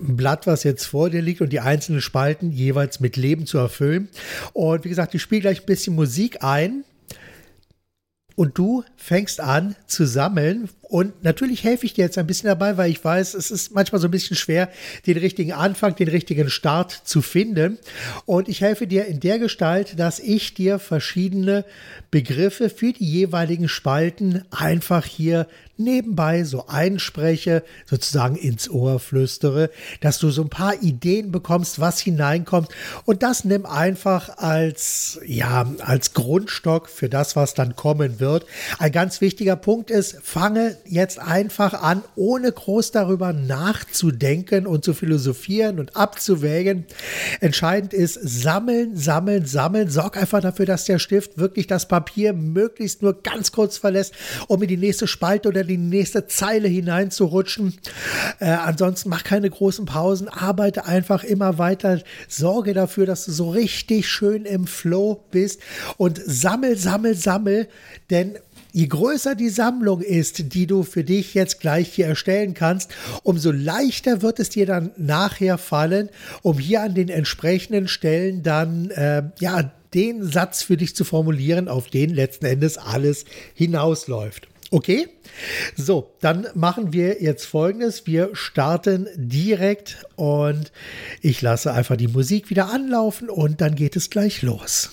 Blatt, 0.00 0.46
was 0.46 0.64
jetzt 0.64 0.86
vor 0.86 1.10
dir 1.10 1.20
liegt 1.20 1.42
und 1.42 1.52
die 1.52 1.60
einzelnen 1.60 2.00
Spalten 2.00 2.52
jeweils 2.52 3.00
mit 3.00 3.16
Leben 3.16 3.46
zu 3.46 3.58
erfüllen. 3.58 4.08
Und 4.52 4.84
wie 4.84 4.88
gesagt, 4.88 5.14
ich 5.14 5.22
spiele 5.22 5.42
gleich 5.42 5.60
ein 5.60 5.66
bisschen 5.66 5.94
Musik 5.94 6.42
ein. 6.42 6.84
Und 8.34 8.56
du 8.56 8.84
fängst 8.96 9.40
an 9.40 9.76
zu 9.86 10.06
sammeln. 10.06 10.70
Und 10.90 11.22
natürlich 11.22 11.62
helfe 11.62 11.86
ich 11.86 11.94
dir 11.94 12.04
jetzt 12.04 12.18
ein 12.18 12.26
bisschen 12.26 12.48
dabei, 12.48 12.76
weil 12.76 12.90
ich 12.90 13.04
weiß, 13.04 13.34
es 13.34 13.52
ist 13.52 13.72
manchmal 13.72 14.00
so 14.00 14.08
ein 14.08 14.10
bisschen 14.10 14.36
schwer, 14.36 14.68
den 15.06 15.18
richtigen 15.18 15.52
Anfang, 15.52 15.94
den 15.94 16.08
richtigen 16.08 16.50
Start 16.50 16.90
zu 17.04 17.22
finden. 17.22 17.78
Und 18.26 18.48
ich 18.48 18.60
helfe 18.60 18.88
dir 18.88 19.06
in 19.06 19.20
der 19.20 19.38
Gestalt, 19.38 20.00
dass 20.00 20.18
ich 20.18 20.52
dir 20.52 20.80
verschiedene 20.80 21.64
Begriffe 22.10 22.70
für 22.70 22.92
die 22.92 23.04
jeweiligen 23.04 23.68
Spalten 23.68 24.44
einfach 24.50 25.06
hier 25.06 25.46
nebenbei 25.80 26.44
so 26.44 26.66
einspreche, 26.66 27.64
sozusagen 27.86 28.36
ins 28.36 28.68
Ohr 28.68 29.00
flüstere, 29.00 29.70
dass 30.00 30.18
du 30.18 30.30
so 30.30 30.42
ein 30.42 30.50
paar 30.50 30.82
Ideen 30.82 31.32
bekommst, 31.32 31.80
was 31.80 32.00
hineinkommt 32.00 32.68
und 33.06 33.22
das 33.22 33.44
nimm 33.44 33.66
einfach 33.66 34.38
als 34.38 35.18
ja, 35.26 35.66
als 35.80 36.12
Grundstock 36.12 36.88
für 36.88 37.08
das, 37.08 37.34
was 37.34 37.54
dann 37.54 37.76
kommen 37.76 38.20
wird. 38.20 38.46
Ein 38.78 38.92
ganz 38.92 39.20
wichtiger 39.20 39.56
Punkt 39.56 39.90
ist, 39.90 40.18
fange 40.22 40.76
jetzt 40.86 41.18
einfach 41.18 41.82
an, 41.82 42.02
ohne 42.16 42.50
groß 42.50 42.90
darüber 42.92 43.32
nachzudenken 43.32 44.66
und 44.66 44.84
zu 44.84 44.94
philosophieren 44.94 45.78
und 45.78 45.96
abzuwägen. 45.96 46.86
Entscheidend 47.40 47.92
ist 47.92 48.14
sammeln, 48.14 48.96
sammeln, 48.96 49.46
sammeln. 49.46 49.90
Sorg 49.90 50.16
einfach 50.16 50.40
dafür, 50.40 50.66
dass 50.66 50.84
der 50.84 50.98
Stift 50.98 51.38
wirklich 51.38 51.66
das 51.66 51.88
Papier 51.88 52.32
möglichst 52.32 53.02
nur 53.02 53.22
ganz 53.22 53.52
kurz 53.52 53.78
verlässt, 53.78 54.14
um 54.48 54.62
in 54.62 54.68
die 54.68 54.76
nächste 54.76 55.06
Spalte 55.06 55.48
oder 55.48 55.64
die 55.64 55.78
nächste 55.78 56.26
Zeile 56.26 56.68
hineinzurutschen. 56.68 57.74
Äh, 58.38 58.50
ansonsten 58.50 59.08
mach 59.08 59.24
keine 59.24 59.50
großen 59.50 59.86
Pausen, 59.86 60.28
arbeite 60.28 60.86
einfach 60.86 61.24
immer 61.24 61.58
weiter, 61.58 62.00
sorge 62.28 62.74
dafür, 62.74 63.06
dass 63.06 63.24
du 63.24 63.32
so 63.32 63.50
richtig 63.50 64.08
schön 64.08 64.44
im 64.44 64.66
Flow 64.66 65.24
bist 65.30 65.60
und 65.96 66.20
sammel, 66.24 66.76
sammel, 66.76 67.14
sammel, 67.14 67.68
denn 68.10 68.38
Je 68.72 68.86
größer 68.86 69.34
die 69.34 69.48
Sammlung 69.48 70.00
ist, 70.00 70.54
die 70.54 70.66
du 70.66 70.82
für 70.82 71.04
dich 71.04 71.34
jetzt 71.34 71.60
gleich 71.60 71.92
hier 71.92 72.06
erstellen 72.06 72.54
kannst, 72.54 72.90
umso 73.22 73.50
leichter 73.50 74.22
wird 74.22 74.40
es 74.40 74.50
dir 74.50 74.66
dann 74.66 74.90
nachher 74.96 75.58
fallen, 75.58 76.08
um 76.42 76.58
hier 76.58 76.82
an 76.82 76.94
den 76.94 77.08
entsprechenden 77.08 77.88
Stellen 77.88 78.42
dann 78.42 78.90
äh, 78.90 79.24
ja 79.38 79.72
den 79.94 80.24
Satz 80.24 80.62
für 80.62 80.76
dich 80.76 80.94
zu 80.94 81.04
formulieren, 81.04 81.68
auf 81.68 81.88
den 81.88 82.10
letzten 82.10 82.46
Endes 82.46 82.78
alles 82.78 83.24
hinausläuft. 83.54 84.48
Okay? 84.70 85.08
So, 85.76 86.14
dann 86.20 86.46
machen 86.54 86.92
wir 86.92 87.22
jetzt 87.22 87.44
folgendes. 87.44 88.06
Wir 88.06 88.30
starten 88.34 89.08
direkt 89.16 90.04
und 90.14 90.70
ich 91.22 91.42
lasse 91.42 91.72
einfach 91.72 91.96
die 91.96 92.08
Musik 92.08 92.50
wieder 92.50 92.70
anlaufen 92.70 93.28
und 93.28 93.60
dann 93.60 93.74
geht 93.74 93.96
es 93.96 94.10
gleich 94.10 94.42
los. 94.42 94.90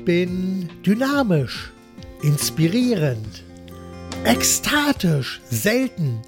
Ich 0.00 0.06
bin 0.06 0.70
dynamisch, 0.82 1.70
inspirierend, 2.22 3.44
ekstatisch, 4.24 5.42
selten, 5.50 6.22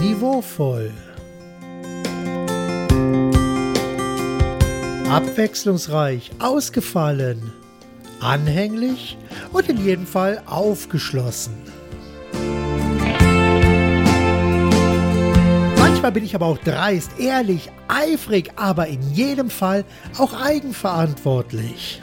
niveauvoll. 0.00 0.92
abwechslungsreich, 5.10 6.30
ausgefallen, 6.38 7.52
anhänglich 8.20 9.18
und 9.52 9.68
in 9.68 9.84
jedem 9.84 10.06
Fall 10.06 10.40
aufgeschlossen. 10.46 11.54
Manchmal 15.78 16.12
bin 16.12 16.24
ich 16.24 16.36
aber 16.36 16.46
auch 16.46 16.58
dreist, 16.58 17.18
ehrlich, 17.18 17.72
eifrig, 17.88 18.52
aber 18.54 18.86
in 18.86 19.02
jedem 19.12 19.50
Fall 19.50 19.84
auch 20.16 20.32
eigenverantwortlich. 20.32 22.02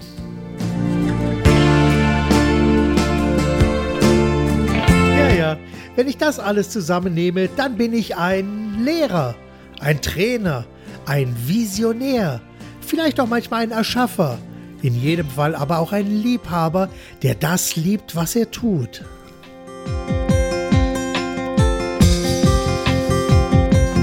Wenn 5.95 6.07
ich 6.07 6.17
das 6.17 6.39
alles 6.39 6.69
zusammennehme, 6.69 7.49
dann 7.55 7.77
bin 7.77 7.93
ich 7.93 8.17
ein 8.17 8.83
Lehrer, 8.83 9.35
ein 9.79 10.01
Trainer, 10.01 10.65
ein 11.05 11.35
Visionär, 11.45 12.41
vielleicht 12.81 13.19
auch 13.19 13.27
manchmal 13.27 13.63
ein 13.63 13.71
Erschaffer, 13.71 14.37
in 14.81 14.93
jedem 14.93 15.29
Fall 15.29 15.55
aber 15.55 15.79
auch 15.79 15.93
ein 15.93 16.07
Liebhaber, 16.07 16.89
der 17.23 17.35
das 17.35 17.75
liebt, 17.75 18.15
was 18.15 18.35
er 18.35 18.51
tut. 18.51 19.03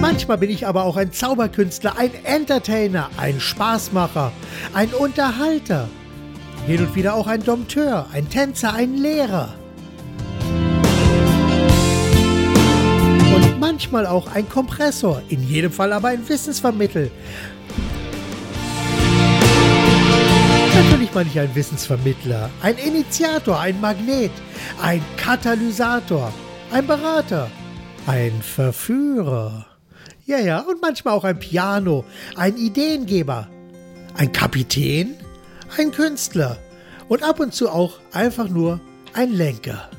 Manchmal 0.00 0.38
bin 0.38 0.50
ich 0.50 0.66
aber 0.66 0.84
auch 0.84 0.96
ein 0.96 1.12
Zauberkünstler, 1.12 1.96
ein 1.96 2.11
Entertainer, 2.25 3.11
ein 3.16 3.38
Spaßmacher, 3.40 4.32
ein 4.75 4.92
Unterhalter. 4.92 5.88
Hin 6.66 6.80
und 6.80 6.94
wieder 6.94 7.14
auch 7.14 7.26
ein 7.26 7.42
Dompteur, 7.42 8.06
ein 8.12 8.28
Tänzer, 8.28 8.75
ein 8.75 8.96
Lehrer. 8.96 9.54
Manchmal 13.62 14.07
auch 14.07 14.26
ein 14.26 14.49
Kompressor, 14.49 15.23
in 15.28 15.40
jedem 15.47 15.71
Fall 15.71 15.92
aber 15.92 16.09
ein 16.09 16.28
Wissensvermittel, 16.28 17.12
Natürlich 20.75 21.14
meine 21.14 21.28
ich 21.28 21.38
ein 21.38 21.54
Wissensvermittler, 21.54 22.50
ein 22.61 22.76
Initiator, 22.78 23.61
ein 23.61 23.81
Magnet, 23.81 24.33
ein 24.81 25.02
Katalysator, 25.16 26.33
ein 26.73 26.87
Berater, 26.87 27.50
ein 28.07 28.33
Verführer. 28.42 29.66
Ja, 30.26 30.38
ja, 30.38 30.61
und 30.61 30.81
manchmal 30.83 31.14
auch 31.14 31.25
ein 31.25 31.38
Piano, 31.38 32.04
ein 32.37 32.57
Ideengeber, 32.57 33.49
ein 34.16 34.33
Kapitän, 34.33 35.14
ein 35.76 35.92
Künstler 35.92 36.57
und 37.09 37.23
ab 37.23 37.38
und 37.38 37.54
zu 37.54 37.69
auch 37.69 38.00
einfach 38.12 38.49
nur 38.49 38.81
ein 39.12 39.31
Lenker. 39.33 39.90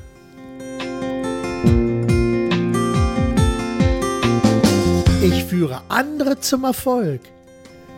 Führe 5.54 5.82
andere 5.88 6.40
zum 6.40 6.64
Erfolg. 6.64 7.20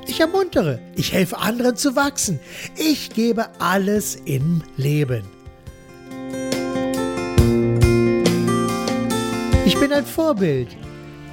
Ich 0.07 0.21
ermuntere, 0.21 0.79
ich 0.95 1.15
helfe 1.15 1.39
anderen 1.39 1.75
zu 1.75 1.97
wachsen. 1.97 2.39
Ich 2.77 3.09
gebe 3.09 3.47
alles 3.59 4.17
im 4.27 4.63
Leben. 4.77 5.23
Ich 9.65 9.79
bin 9.81 9.91
ein 9.91 10.05
Vorbild. 10.05 10.69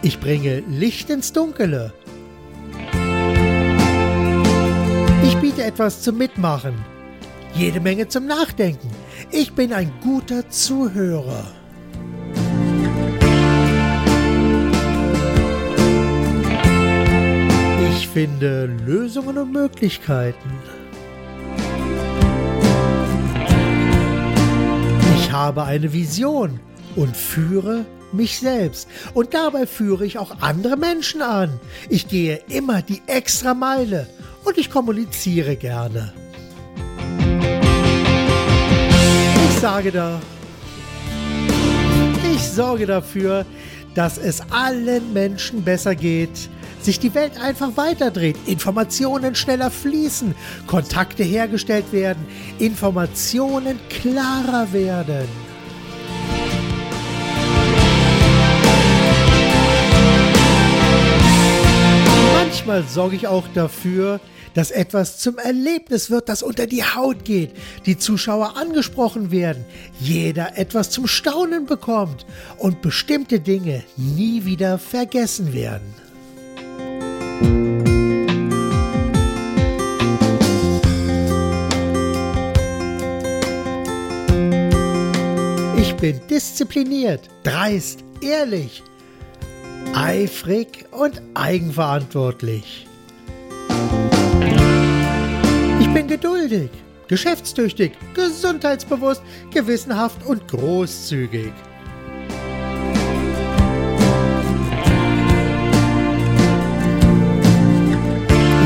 Ich 0.02 0.18
bringe 0.22 0.62
Licht 0.62 1.10
ins 1.10 1.34
Dunkele. 1.34 1.92
Ich 5.26 5.36
biete 5.42 5.66
etwas 5.66 6.04
zum 6.04 6.18
Mitmachen. 6.18 6.86
Jede 7.54 7.82
Menge 7.82 8.08
zum 8.08 8.28
Nachdenken. 8.28 8.90
Ich 9.30 9.52
bin 9.52 9.74
ein 9.74 9.92
guter 10.02 10.50
Zuhörer. 10.50 11.63
Ich 17.96 18.08
finde 18.08 18.66
Lösungen 18.66 19.38
und 19.38 19.52
Möglichkeiten. 19.52 20.52
Ich 25.16 25.32
habe 25.32 25.64
eine 25.64 25.94
Vision 25.94 26.60
und 26.96 27.16
führe 27.16 27.86
mich 28.12 28.40
selbst. 28.40 28.88
Und 29.14 29.36
dabei 29.36 29.68
führe 29.68 30.06
ich 30.06 30.18
auch 30.18 30.42
andere 30.42 30.76
Menschen 30.76 31.22
an. 31.22 31.60
Ich 31.88 32.08
gehe 32.08 32.42
immer 32.50 32.82
die 32.82 33.02
extra 33.06 33.54
Meile 33.54 34.08
und 34.44 34.58
ich 34.58 34.72
kommuniziere 34.72 35.56
gerne. 35.56 36.14
Ich 39.50 39.60
sage 39.60 39.92
da, 39.92 40.20
ich 42.34 42.42
sorge 42.42 42.88
dafür, 42.88 43.46
dass 43.94 44.18
es 44.18 44.42
allen 44.52 45.14
Menschen 45.14 45.64
besser 45.64 45.94
geht, 45.96 46.50
sich 46.86 47.00
die 47.00 47.14
Welt 47.14 47.40
einfach 47.40 47.78
weiterdreht, 47.78 48.38
Informationen 48.46 49.36
schneller 49.36 49.72
fließen, 49.72 50.36
Kontakte 50.68 51.24
hergestellt 51.24 51.92
werden, 51.92 52.26
Informationen 52.60 53.80
klarer 53.90 54.72
werden. 54.74 55.28
Manchmal 62.34 62.84
sorge 62.84 63.16
ich 63.16 63.28
auch 63.28 63.48
dafür, 63.54 64.20
dass 64.54 64.72
etwas 64.72 65.18
zum 65.18 65.38
Erlebnis 65.38 66.10
wird, 66.10 66.30
das 66.30 66.44
unter 66.44 66.68
die 66.68 66.84
Haut 66.84 67.26
geht, 67.26 67.52
die 67.86 67.98
Zuschauer 67.98 68.56
angesprochen 68.58 69.32
werden, 69.32 69.66
jeder 70.00 70.58
etwas 70.58 70.90
zum 70.90 71.08
Staunen 71.08 71.66
bekommt 71.66 72.26
und 72.58 72.82
bestimmte 72.82 73.40
Dinge 73.40 73.84
nie 73.98 74.46
wieder 74.46 74.78
vergessen 74.78 75.54
werden. 75.54 76.03
Bin 86.04 86.20
diszipliniert, 86.30 87.30
dreist, 87.44 88.04
ehrlich, 88.20 88.84
eifrig 89.96 90.86
und 90.92 91.22
eigenverantwortlich. 91.34 92.86
Ich 95.80 95.88
bin 95.94 96.10
geduldig, 96.10 96.72
geschäftstüchtig, 97.08 97.94
gesundheitsbewusst, 98.16 99.22
gewissenhaft 99.52 100.26
und 100.26 100.46
großzügig. 100.50 101.54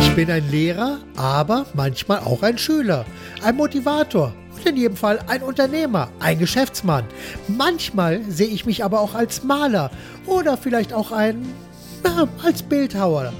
Ich 0.01 0.15
bin 0.15 0.32
ein 0.32 0.50
Lehrer, 0.50 0.98
aber 1.15 1.67
manchmal 1.75 2.22
auch 2.22 2.41
ein 2.41 2.58
Schüler, 2.58 3.06
ein 3.44 3.56
Motivator 3.56 4.34
in 4.68 4.78
jedem 4.78 4.98
Fall 4.98 5.20
ein 5.28 5.42
Unternehmer, 5.42 6.10
ein 6.20 6.40
Geschäftsmann. 6.40 7.06
Manchmal 7.48 8.22
sehe 8.30 8.48
ich 8.48 8.66
mich 8.66 8.84
aber 8.84 9.00
auch 9.00 9.16
als 9.16 9.44
Maler 9.44 9.92
oder 10.26 10.58
vielleicht 10.58 10.94
auch 10.94 11.12
ein, 11.12 11.48
ja, 12.04 12.28
als 12.44 12.64
Bildhauer. 12.64 13.34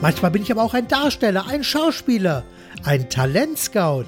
Manchmal 0.00 0.30
bin 0.30 0.42
ich 0.42 0.50
aber 0.50 0.62
auch 0.62 0.74
ein 0.74 0.88
Darsteller, 0.88 1.46
ein 1.46 1.64
Schauspieler, 1.64 2.44
ein 2.84 3.08
Talentscout, 3.08 4.04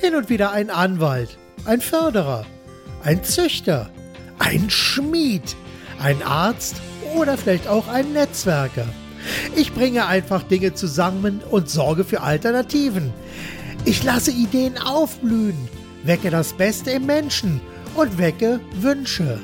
hin 0.00 0.14
und 0.14 0.28
wieder 0.28 0.52
ein 0.52 0.70
Anwalt, 0.70 1.38
ein 1.64 1.80
Förderer, 1.80 2.46
ein 3.02 3.22
Züchter, 3.24 3.90
ein 4.38 4.70
Schmied, 4.70 5.56
ein 6.00 6.22
Arzt 6.22 6.76
oder 7.14 7.36
vielleicht 7.36 7.68
auch 7.68 7.88
ein 7.88 8.12
Netzwerker. 8.12 8.86
Ich 9.54 9.72
bringe 9.72 10.06
einfach 10.06 10.42
Dinge 10.42 10.74
zusammen 10.74 11.42
und 11.50 11.68
sorge 11.68 12.04
für 12.04 12.22
Alternativen. 12.22 13.12
Ich 13.84 14.02
lasse 14.02 14.30
Ideen 14.30 14.78
aufblühen, 14.78 15.68
wecke 16.04 16.30
das 16.30 16.52
Beste 16.52 16.90
im 16.92 17.06
Menschen 17.06 17.60
und 17.94 18.18
wecke 18.18 18.60
Wünsche. 18.80 19.40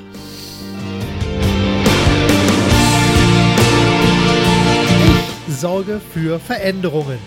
Ich 5.48 5.56
sorge 5.56 6.00
für 6.12 6.38
Veränderungen, 6.38 7.18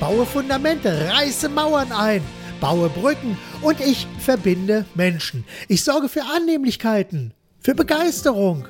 baue 0.00 0.24
Fundamente, 0.26 1.08
reiße 1.10 1.48
Mauern 1.48 1.92
ein, 1.92 2.22
baue 2.60 2.88
Brücken 2.88 3.36
und 3.62 3.80
ich 3.80 4.06
verbinde 4.18 4.84
Menschen. 4.94 5.44
Ich 5.68 5.84
sorge 5.84 6.08
für 6.08 6.22
Annehmlichkeiten, 6.22 7.34
für 7.60 7.74
Begeisterung. 7.74 8.66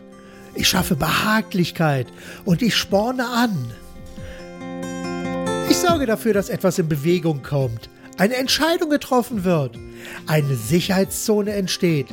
Ich 0.55 0.69
schaffe 0.69 0.97
Behaglichkeit 0.97 2.07
und 2.45 2.63
ich 2.63 2.77
sporne 2.77 3.27
an. 3.27 3.73
Ich 5.69 5.77
sorge 5.77 6.07
dafür, 6.07 6.35
dass 6.35 6.49
etwas 6.49 6.79
in 6.79 6.89
Bewegung 6.89 7.43
kommt, 7.43 7.89
eine 8.19 8.35
Entscheidung 8.37 8.91
getroffen 8.91 9.45
wird, 9.45 9.77
eine 10.27 10.55
Sicherheitszone 10.55 11.53
entsteht 11.53 12.07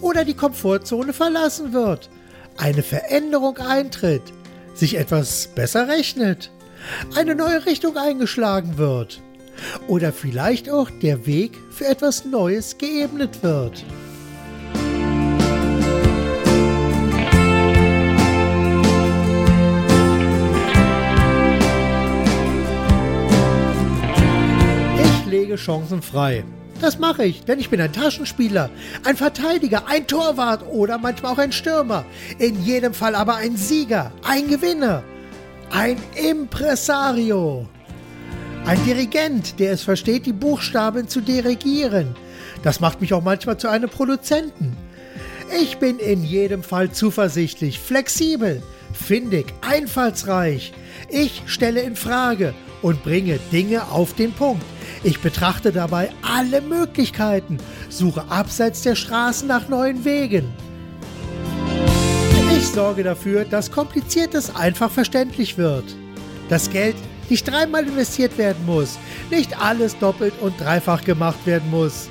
oder 0.00 0.24
die 0.24 0.34
Komfortzone 0.34 1.12
verlassen 1.12 1.72
wird, 1.72 2.10
eine 2.56 2.82
Veränderung 2.82 3.58
eintritt, 3.58 4.22
sich 4.74 4.96
etwas 4.96 5.48
besser 5.54 5.88
rechnet, 5.88 6.50
eine 7.16 7.34
neue 7.34 7.66
Richtung 7.66 7.96
eingeschlagen 7.96 8.78
wird 8.78 9.22
oder 9.88 10.12
vielleicht 10.12 10.70
auch 10.70 10.90
der 11.02 11.26
Weg 11.26 11.58
für 11.70 11.86
etwas 11.86 12.24
Neues 12.24 12.76
geebnet 12.78 13.42
wird. 13.42 13.84
Ich 25.36 25.42
lege 25.42 25.56
Chancen 25.56 26.00
frei. 26.00 26.44
Das 26.80 26.98
mache 26.98 27.26
ich, 27.26 27.44
denn 27.44 27.58
ich 27.58 27.68
bin 27.68 27.78
ein 27.78 27.92
Taschenspieler, 27.92 28.70
ein 29.04 29.18
Verteidiger, 29.18 29.82
ein 29.86 30.06
Torwart 30.06 30.64
oder 30.66 30.96
manchmal 30.96 31.34
auch 31.34 31.38
ein 31.38 31.52
Stürmer. 31.52 32.06
In 32.38 32.64
jedem 32.64 32.94
Fall 32.94 33.14
aber 33.14 33.36
ein 33.36 33.54
Sieger, 33.54 34.12
ein 34.26 34.48
Gewinner, 34.48 35.02
ein 35.70 35.98
Impresario. 36.14 37.68
Ein 38.64 38.82
Dirigent, 38.86 39.60
der 39.60 39.72
es 39.72 39.82
versteht, 39.82 40.24
die 40.24 40.32
Buchstaben 40.32 41.06
zu 41.06 41.20
dirigieren. 41.20 42.16
Das 42.62 42.80
macht 42.80 43.02
mich 43.02 43.12
auch 43.12 43.22
manchmal 43.22 43.58
zu 43.58 43.68
einem 43.68 43.90
Produzenten. 43.90 44.74
Ich 45.60 45.76
bin 45.76 45.98
in 45.98 46.24
jedem 46.24 46.62
Fall 46.62 46.92
zuversichtlich, 46.92 47.78
flexibel, 47.78 48.62
findig, 48.94 49.52
einfallsreich. 49.60 50.72
Ich 51.10 51.42
stelle 51.44 51.82
in 51.82 51.94
Frage 51.94 52.54
und 52.82 53.02
bringe 53.02 53.38
Dinge 53.52 53.90
auf 53.90 54.14
den 54.14 54.32
Punkt. 54.32 54.64
Ich 55.02 55.20
betrachte 55.20 55.72
dabei 55.72 56.10
alle 56.22 56.60
Möglichkeiten, 56.60 57.58
suche 57.88 58.24
abseits 58.30 58.82
der 58.82 58.94
Straßen 58.94 59.48
nach 59.48 59.68
neuen 59.68 60.04
Wegen. 60.04 60.52
Ich 62.56 62.68
sorge 62.68 63.02
dafür, 63.02 63.44
dass 63.44 63.70
Kompliziertes 63.70 64.54
einfach 64.54 64.90
verständlich 64.90 65.58
wird. 65.58 65.84
Das 66.48 66.70
Geld 66.70 66.96
nicht 67.28 67.46
dreimal 67.46 67.84
investiert 67.86 68.38
werden 68.38 68.64
muss, 68.66 68.98
nicht 69.30 69.60
alles 69.60 69.98
doppelt 69.98 70.34
und 70.40 70.60
dreifach 70.60 71.04
gemacht 71.04 71.44
werden 71.44 71.70
muss. 71.70 72.08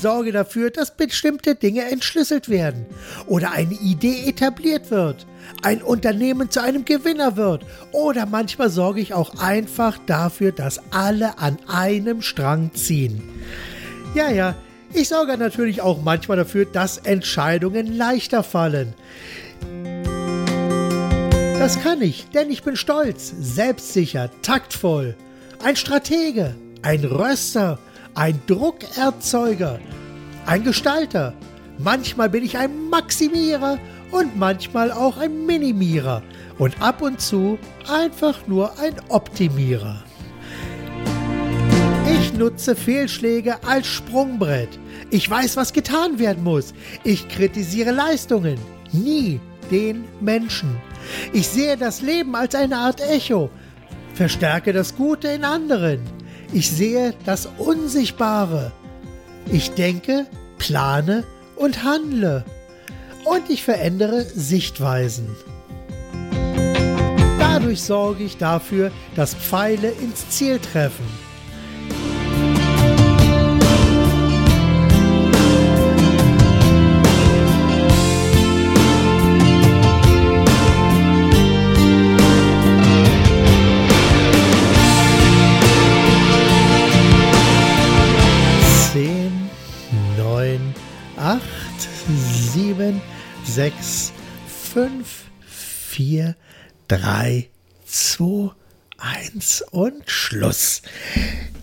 Sorge 0.00 0.32
dafür, 0.32 0.70
dass 0.70 0.96
bestimmte 0.96 1.54
Dinge 1.54 1.90
entschlüsselt 1.90 2.48
werden 2.48 2.86
oder 3.26 3.52
eine 3.52 3.74
Idee 3.74 4.28
etabliert 4.28 4.90
wird, 4.90 5.26
ein 5.62 5.82
Unternehmen 5.82 6.50
zu 6.50 6.62
einem 6.62 6.84
Gewinner 6.84 7.36
wird 7.36 7.64
oder 7.92 8.26
manchmal 8.26 8.70
sorge 8.70 9.00
ich 9.00 9.14
auch 9.14 9.38
einfach 9.38 9.98
dafür, 10.06 10.52
dass 10.52 10.80
alle 10.90 11.38
an 11.38 11.58
einem 11.68 12.22
Strang 12.22 12.72
ziehen. 12.74 13.22
Ja, 14.14 14.30
ja, 14.30 14.54
ich 14.92 15.08
sorge 15.08 15.36
natürlich 15.36 15.82
auch 15.82 16.02
manchmal 16.02 16.36
dafür, 16.36 16.64
dass 16.64 16.98
Entscheidungen 16.98 17.96
leichter 17.96 18.42
fallen. 18.42 18.94
Das 21.58 21.80
kann 21.82 22.00
ich, 22.00 22.28
denn 22.30 22.50
ich 22.50 22.62
bin 22.62 22.74
stolz, 22.74 23.32
selbstsicher, 23.38 24.30
taktvoll, 24.42 25.14
ein 25.62 25.76
Stratege, 25.76 26.54
ein 26.82 27.04
Röster, 27.04 27.78
ein 28.14 28.40
Druckerzeuger, 28.46 29.78
ein 30.46 30.64
Gestalter. 30.64 31.34
Manchmal 31.78 32.28
bin 32.28 32.44
ich 32.44 32.58
ein 32.58 32.88
Maximierer 32.90 33.78
und 34.10 34.36
manchmal 34.36 34.92
auch 34.92 35.16
ein 35.16 35.46
Minimierer 35.46 36.22
und 36.58 36.80
ab 36.82 37.00
und 37.00 37.20
zu 37.20 37.58
einfach 37.88 38.46
nur 38.46 38.78
ein 38.78 38.94
Optimierer. 39.08 40.02
Ich 42.12 42.34
nutze 42.34 42.76
Fehlschläge 42.76 43.62
als 43.64 43.86
Sprungbrett. 43.86 44.68
Ich 45.10 45.30
weiß, 45.30 45.56
was 45.56 45.72
getan 45.72 46.18
werden 46.18 46.44
muss. 46.44 46.74
Ich 47.04 47.28
kritisiere 47.28 47.92
Leistungen, 47.92 48.58
nie 48.92 49.40
den 49.70 50.04
Menschen. 50.20 50.76
Ich 51.32 51.48
sehe 51.48 51.76
das 51.76 52.02
Leben 52.02 52.34
als 52.34 52.54
eine 52.54 52.76
Art 52.76 53.00
Echo, 53.00 53.50
verstärke 54.14 54.72
das 54.72 54.96
Gute 54.96 55.28
in 55.28 55.44
anderen. 55.44 56.00
Ich 56.52 56.70
sehe 56.70 57.14
das 57.24 57.48
Unsichtbare. 57.58 58.72
Ich 59.52 59.70
denke, 59.72 60.26
plane 60.58 61.24
und 61.56 61.84
handle. 61.84 62.44
Und 63.24 63.48
ich 63.48 63.62
verändere 63.62 64.24
Sichtweisen. 64.24 65.36
Dadurch 67.38 67.82
sorge 67.82 68.24
ich 68.24 68.36
dafür, 68.36 68.90
dass 69.14 69.34
Pfeile 69.34 69.90
ins 69.90 70.28
Ziel 70.30 70.58
treffen. 70.58 71.06
Sechs, 93.54 94.12
fünf, 94.46 95.24
vier, 95.40 96.36
drei, 96.86 97.48
zwei, 97.84 98.52
eins 98.96 99.64
und 99.72 100.08
Schluss. 100.08 100.82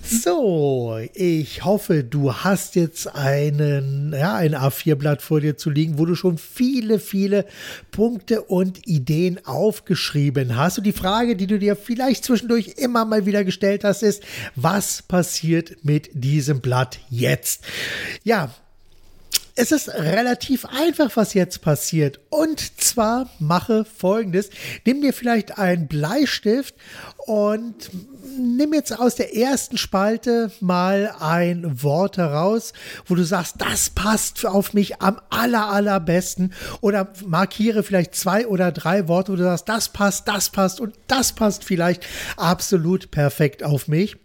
So, 0.04 1.00
ich 1.14 1.64
hoffe, 1.64 2.04
du 2.04 2.34
hast 2.34 2.76
jetzt 2.76 3.08
einen, 3.16 4.14
ja, 4.14 4.36
ein 4.36 4.54
A4-Blatt 4.54 5.22
vor 5.22 5.40
dir 5.40 5.56
zu 5.56 5.70
liegen, 5.70 5.98
wo 5.98 6.06
du 6.06 6.16
schon 6.16 6.38
viele, 6.38 7.00
viele 7.00 7.46
Punkte 7.92 8.42
und 8.42 8.86
Ideen 8.86 9.40
aufgeschrieben 9.46 10.58
hast. 10.58 10.80
Und 10.80 10.84
die 10.84 10.92
Frage, 10.92 11.38
die 11.38 11.48
du 11.48 11.58
dir 11.58 11.78
vielleicht 11.78 12.26
zwischendurch 12.26 12.74
immer 12.76 13.06
mal 13.06 13.26
wieder 13.26 13.46
gestellt 13.46 13.86
hast, 13.86 14.04
ist, 14.04 14.24
was 14.56 15.04
passiert 15.04 15.86
mit 15.86 16.10
diesem 16.14 16.60
Blatt 16.60 17.00
jetzt? 17.10 17.64
Ja, 18.24 18.54
es 19.58 19.72
ist 19.72 19.90
relativ 19.90 20.66
einfach, 20.66 21.16
was 21.16 21.34
jetzt 21.34 21.62
passiert. 21.62 22.20
Und 22.30 22.80
zwar 22.80 23.30
mache 23.40 23.86
folgendes. 23.86 24.52
Nimm 24.86 25.02
dir 25.02 25.14
vielleicht 25.14 25.58
einen 25.58 25.88
Bleistift 25.88 26.76
und 27.28 27.92
nimm 28.40 28.74
jetzt 28.74 28.98
aus 28.98 29.16
der 29.16 29.36
ersten 29.36 29.78
Spalte 29.78 30.50
mal 30.62 31.14
ein 31.20 31.84
Wort 31.84 32.18
heraus, 32.18 32.72
wo 33.06 33.16
du 33.16 33.24
sagst, 33.24 33.56
das 33.60 33.90
passt 33.90 34.46
auf 34.46 34.74
mich 34.74 35.02
am 35.02 35.20
aller, 35.30 35.68
allerbesten. 35.68 36.54
Oder 36.80 37.10
markiere 37.26 37.84
vielleicht 37.84 38.16
zwei 38.16 38.48
oder 38.48 38.72
drei 38.72 39.10
Worte, 39.10 39.34
wo 39.34 39.36
du 39.36 39.44
sagst, 39.44 39.68
das 39.68 39.90
passt, 39.90 40.28
das 40.30 40.50
passt 40.52 40.80
und 40.80 40.96
das 41.08 41.34
passt 41.34 41.66
vielleicht 41.66 42.06
absolut 42.38 43.12
perfekt 43.12 43.62
auf 43.62 43.90
mich. 43.90 44.16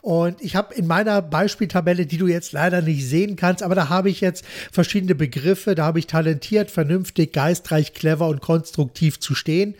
Und 0.00 0.40
ich 0.40 0.56
habe 0.56 0.74
in 0.74 0.86
meiner 0.86 1.22
Beispieltabelle, 1.22 2.06
die 2.06 2.18
du 2.18 2.26
jetzt 2.26 2.52
leider 2.52 2.82
nicht 2.82 3.06
sehen 3.06 3.36
kannst, 3.36 3.62
aber 3.62 3.74
da 3.74 3.88
habe 3.88 4.10
ich 4.10 4.20
jetzt 4.20 4.44
verschiedene 4.72 5.14
Begriffe. 5.14 5.74
Da 5.74 5.84
habe 5.84 5.98
ich 5.98 6.06
talentiert, 6.06 6.70
vernünftig, 6.70 7.32
geistreich, 7.32 7.94
clever 7.94 8.28
und 8.28 8.40
konstruktiv 8.40 9.20
zu 9.20 9.34
stehen. 9.34 9.74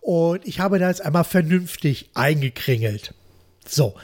Und 0.00 0.46
ich 0.46 0.60
habe 0.60 0.78
da 0.78 0.88
jetzt 0.88 1.04
einmal 1.04 1.24
vernünftig 1.24 2.10
eingekringelt. 2.18 3.14
So, 3.70 3.94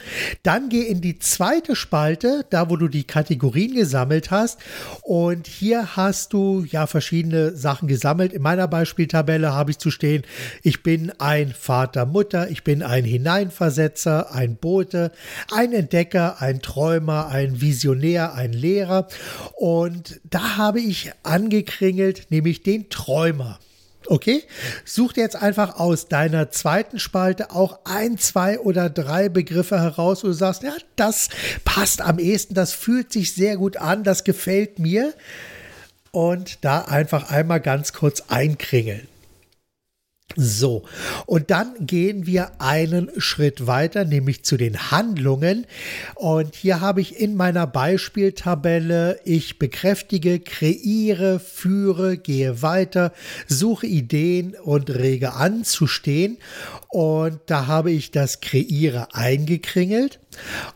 dann 0.43 0.69
geh 0.69 0.83
in 0.83 1.01
die 1.01 1.17
zweite 1.17 1.75
Spalte, 1.75 2.45
da 2.51 2.69
wo 2.69 2.75
du 2.75 2.87
die 2.87 3.03
Kategorien 3.03 3.73
gesammelt 3.73 4.29
hast. 4.29 4.59
Und 5.01 5.47
hier 5.47 5.95
hast 5.95 6.33
du 6.33 6.63
ja 6.69 6.85
verschiedene 6.85 7.55
Sachen 7.55 7.87
gesammelt. 7.87 8.31
In 8.31 8.43
meiner 8.43 8.67
Beispieltabelle 8.67 9.53
habe 9.53 9.71
ich 9.71 9.79
zu 9.79 9.89
stehen, 9.89 10.23
ich 10.61 10.83
bin 10.83 11.11
ein 11.19 11.51
Vater, 11.51 12.05
Mutter, 12.05 12.51
ich 12.51 12.63
bin 12.63 12.83
ein 12.83 13.05
Hineinversetzer, 13.05 14.31
ein 14.31 14.55
Bote, 14.55 15.11
ein 15.51 15.73
Entdecker, 15.73 16.41
ein 16.43 16.61
Träumer, 16.61 17.29
ein 17.29 17.59
Visionär, 17.59 18.35
ein 18.35 18.53
Lehrer. 18.53 19.07
Und 19.55 20.21
da 20.25 20.57
habe 20.57 20.79
ich 20.79 21.11
angekringelt, 21.23 22.27
nämlich 22.29 22.61
den 22.61 22.89
Träumer. 22.89 23.57
Okay, 24.07 24.43
such 24.83 25.13
dir 25.13 25.21
jetzt 25.21 25.35
einfach 25.35 25.79
aus 25.79 26.07
deiner 26.07 26.51
zweiten 26.51 26.99
Spalte 26.99 27.51
auch 27.51 27.79
ein, 27.85 28.17
zwei 28.17 28.59
oder 28.59 28.89
drei 28.89 29.29
Begriffe 29.29 29.79
heraus, 29.79 30.23
wo 30.23 30.27
du 30.27 30.33
sagst, 30.33 30.63
ja, 30.63 30.73
das 30.95 31.29
passt 31.63 32.01
am 32.01 32.19
ehesten, 32.19 32.53
das 32.53 32.73
fühlt 32.73 33.11
sich 33.11 33.33
sehr 33.33 33.57
gut 33.57 33.77
an, 33.77 34.03
das 34.03 34.23
gefällt 34.23 34.79
mir. 34.79 35.13
Und 36.11 36.63
da 36.63 36.81
einfach 36.81 37.29
einmal 37.29 37.59
ganz 37.59 37.91
kurz 37.91 38.23
einkringeln. 38.29 39.07
So, 40.33 40.83
und 41.27 41.49
dann 41.49 41.85
gehen 41.85 42.25
wir 42.25 42.59
einen 42.59 43.09
Schritt 43.17 43.67
weiter, 43.67 44.03
nämlich 44.03 44.43
zu 44.43 44.57
den 44.57 44.91
Handlungen. 44.91 45.65
Und 46.15 46.55
hier 46.55 46.81
habe 46.81 46.99
ich 46.99 47.19
in 47.19 47.35
meiner 47.35 47.67
Beispieltabelle, 47.67 49.19
ich 49.23 49.59
bekräftige, 49.59 50.39
kreiere, 50.39 51.39
führe, 51.39 52.17
gehe 52.17 52.61
weiter, 52.61 53.13
suche 53.47 53.87
Ideen 53.87 54.55
und 54.55 54.89
rege 54.89 55.33
an 55.33 55.63
zu 55.63 55.87
stehen. 55.87 56.37
Und 56.95 57.41
da 57.47 57.67
habe 57.67 57.91
ich 57.91 58.11
das 58.11 58.39
Kreiere 58.39 59.13
eingekringelt. 59.13 60.21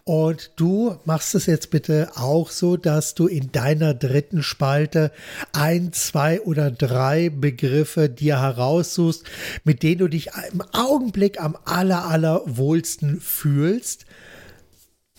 Und 0.03 0.51
du 0.57 0.97
machst 1.05 1.33
es 1.33 1.45
jetzt 1.45 1.69
bitte 1.69 2.09
auch 2.15 2.51
so, 2.51 2.75
dass 2.75 3.15
du 3.15 3.27
in 3.27 3.53
deiner 3.53 3.93
dritten 3.93 4.43
Spalte 4.43 5.13
ein, 5.53 5.93
zwei 5.93 6.41
oder 6.41 6.71
drei 6.71 7.29
Begriffe 7.29 8.09
dir 8.09 8.41
heraussuchst, 8.41 9.23
mit 9.63 9.81
denen 9.81 9.99
du 9.99 10.07
dich 10.09 10.31
im 10.51 10.61
Augenblick 10.73 11.39
am 11.39 11.55
aller, 11.63 12.03
aller 12.03 12.41
wohlsten 12.45 13.21
fühlst. 13.21 14.05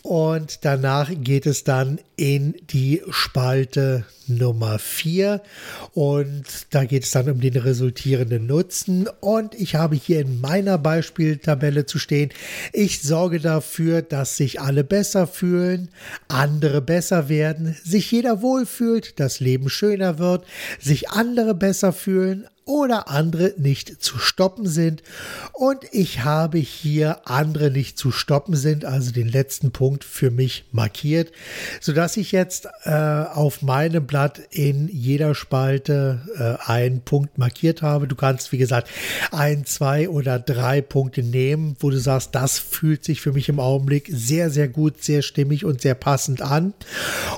Und 0.03 0.65
danach 0.65 1.11
geht 1.15 1.47
es 1.47 1.65
dann 1.65 2.01
in 2.17 2.55
die 2.71 3.03
Spalte 3.11 4.07
Nummer 4.27 4.79
4 4.79 5.43
und 5.93 6.45
da 6.71 6.85
geht 6.85 7.05
es 7.05 7.11
dann 7.11 7.29
um 7.29 7.41
den 7.41 7.57
resultierenden 7.57 8.47
Nutzen. 8.47 9.09
Und 9.21 9.55
ich 9.55 9.75
habe 9.75 9.97
hier 9.97 10.21
in 10.21 10.41
meiner 10.41 10.79
Beispieltabelle 10.79 11.85
zu 11.85 11.99
stehen, 11.99 12.31
ich 12.73 13.03
sorge 13.03 13.41
dafür, 13.41 14.03
dass 14.03 14.37
sich 14.37 14.61
alle 14.61 14.85
besser 14.85 15.27
fühlen, 15.27 15.91
andere 16.29 16.81
besser 16.81 17.29
werden, 17.29 17.77
sich 17.85 18.11
jeder 18.11 18.41
wohlfühlt, 18.41 19.19
das 19.21 19.41
Leben 19.41 19.69
schöner 19.69 20.19
wird, 20.19 20.45
sich 20.79 21.11
andere 21.11 21.55
besser 21.55 21.93
fühlen, 21.93 22.47
oder 22.71 23.09
andere 23.09 23.53
nicht 23.57 24.01
zu 24.01 24.19
stoppen 24.19 24.69
sind. 24.69 25.03
Und 25.53 25.81
ich 25.91 26.23
habe 26.23 26.59
hier 26.59 27.29
andere 27.29 27.71
nicht 27.73 27.99
zu 27.99 28.13
stoppen 28.13 28.55
sind, 28.55 28.85
also 28.85 29.11
den 29.11 29.29
letzten 29.29 29.73
Punkt 29.73 30.05
für 30.05 30.31
mich 30.31 30.65
markiert, 30.71 31.33
sodass 31.81 32.17
ich 32.17 32.31
jetzt 32.31 32.69
äh, 32.85 32.93
auf 32.93 33.63
meinem 33.63 34.07
Blatt 34.07 34.41
in 34.51 34.89
jeder 34.89 35.35
Spalte 35.35 36.21
äh, 36.39 36.71
einen 36.71 37.01
Punkt 37.01 37.39
markiert 37.39 37.83
habe. 37.83 38.07
Du 38.07 38.15
kannst, 38.15 38.53
wie 38.53 38.59
gesagt, 38.59 38.89
ein, 39.33 39.65
zwei 39.67 40.09
oder 40.09 40.39
drei 40.39 40.81
Punkte 40.81 41.25
nehmen, 41.25 41.75
wo 41.81 41.91
du 41.91 41.99
sagst, 41.99 42.37
das 42.37 42.61
fühlt 42.61 43.05
sich 43.05 43.21
für 43.21 43.33
mich 43.33 43.49
im 43.49 43.59
Augenblick 43.59 44.09
sehr, 44.13 44.49
sehr 44.49 44.69
gut, 44.69 45.03
sehr 45.03 45.23
stimmig 45.23 45.65
und 45.65 45.81
sehr 45.81 45.97
passend 45.97 46.41
an. 46.41 46.73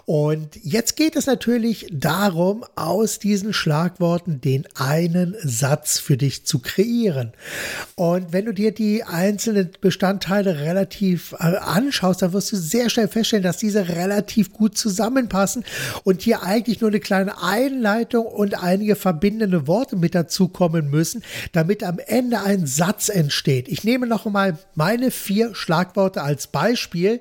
Und 0.05 0.59
jetzt 0.62 0.97
geht 0.97 1.16
es 1.16 1.25
natürlich 1.25 1.87
darum, 1.90 2.66
aus 2.77 3.18
diesen 3.18 3.55
Schlagworten 3.55 4.42
den 4.42 4.66
einen 4.75 5.21
einen 5.22 5.37
Satz 5.42 5.98
für 5.98 6.16
dich 6.16 6.44
zu 6.46 6.58
kreieren. 6.58 7.32
Und 7.94 8.32
wenn 8.32 8.44
du 8.44 8.52
dir 8.52 8.72
die 8.72 9.04
einzelnen 9.04 9.70
Bestandteile 9.80 10.61
relativ 10.61 11.32
äh, 11.32 11.56
anschaust, 11.56 12.22
dann 12.22 12.32
wirst 12.32 12.52
du 12.52 12.56
sehr 12.56 12.90
schnell 12.90 13.08
feststellen, 13.08 13.42
dass 13.42 13.56
diese 13.56 13.88
relativ 13.88 14.52
gut 14.52 14.76
zusammenpassen 14.76 15.64
und 16.04 16.22
hier 16.22 16.42
eigentlich 16.42 16.80
nur 16.80 16.90
eine 16.90 17.00
kleine 17.00 17.42
Einleitung 17.42 18.26
und 18.26 18.62
einige 18.62 18.96
verbindende 18.96 19.66
Worte 19.66 19.96
mit 19.96 20.14
dazukommen 20.14 20.90
müssen, 20.90 21.22
damit 21.52 21.85
am 21.85 21.98
Ende 21.98 22.40
ein 22.40 22.66
Satz 22.66 23.08
entsteht. 23.08 23.68
Ich 23.68 23.85
nehme 23.85 24.06
noch 24.06 24.24
mal 24.26 24.58
meine 24.74 25.11
vier 25.11 25.54
Schlagworte 25.54 26.22
als 26.22 26.46
Beispiel 26.46 27.20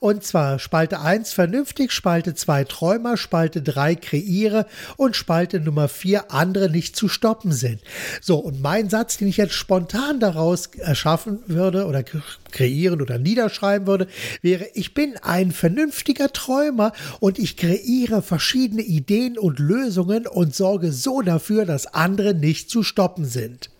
und 0.00 0.24
zwar 0.24 0.58
Spalte 0.58 1.00
1 1.00 1.32
vernünftig, 1.32 1.92
Spalte 1.92 2.34
2 2.34 2.64
Träumer, 2.64 3.16
Spalte 3.16 3.62
3 3.62 3.94
kreiere 3.96 4.66
und 4.96 5.16
Spalte 5.16 5.60
Nummer 5.60 5.88
4 5.88 6.30
andere 6.30 6.70
nicht 6.70 6.96
zu 6.96 7.08
stoppen 7.08 7.41
stoppen 7.42 7.52
sind. 7.52 7.80
So, 8.20 8.36
und 8.36 8.60
mein 8.62 8.88
Satz, 8.88 9.16
den 9.16 9.28
ich 9.28 9.36
jetzt 9.36 9.54
spontan 9.54 10.20
daraus 10.20 10.66
erschaffen 10.78 11.40
würde 11.46 11.86
oder 11.86 12.04
kreieren 12.50 13.00
oder 13.02 13.18
niederschreiben 13.18 13.86
würde, 13.86 14.06
wäre, 14.40 14.66
ich 14.74 14.94
bin 14.94 15.16
ein 15.22 15.50
vernünftiger 15.50 16.32
Träumer 16.32 16.92
und 17.20 17.38
ich 17.38 17.56
kreiere 17.56 18.22
verschiedene 18.22 18.82
Ideen 18.82 19.38
und 19.38 19.58
Lösungen 19.58 20.26
und 20.26 20.54
sorge 20.54 20.92
so 20.92 21.22
dafür, 21.22 21.66
dass 21.66 21.86
andere 21.86 22.34
nicht 22.34 22.70
zu 22.70 22.82
stoppen 22.82 23.24
sind. 23.24 23.70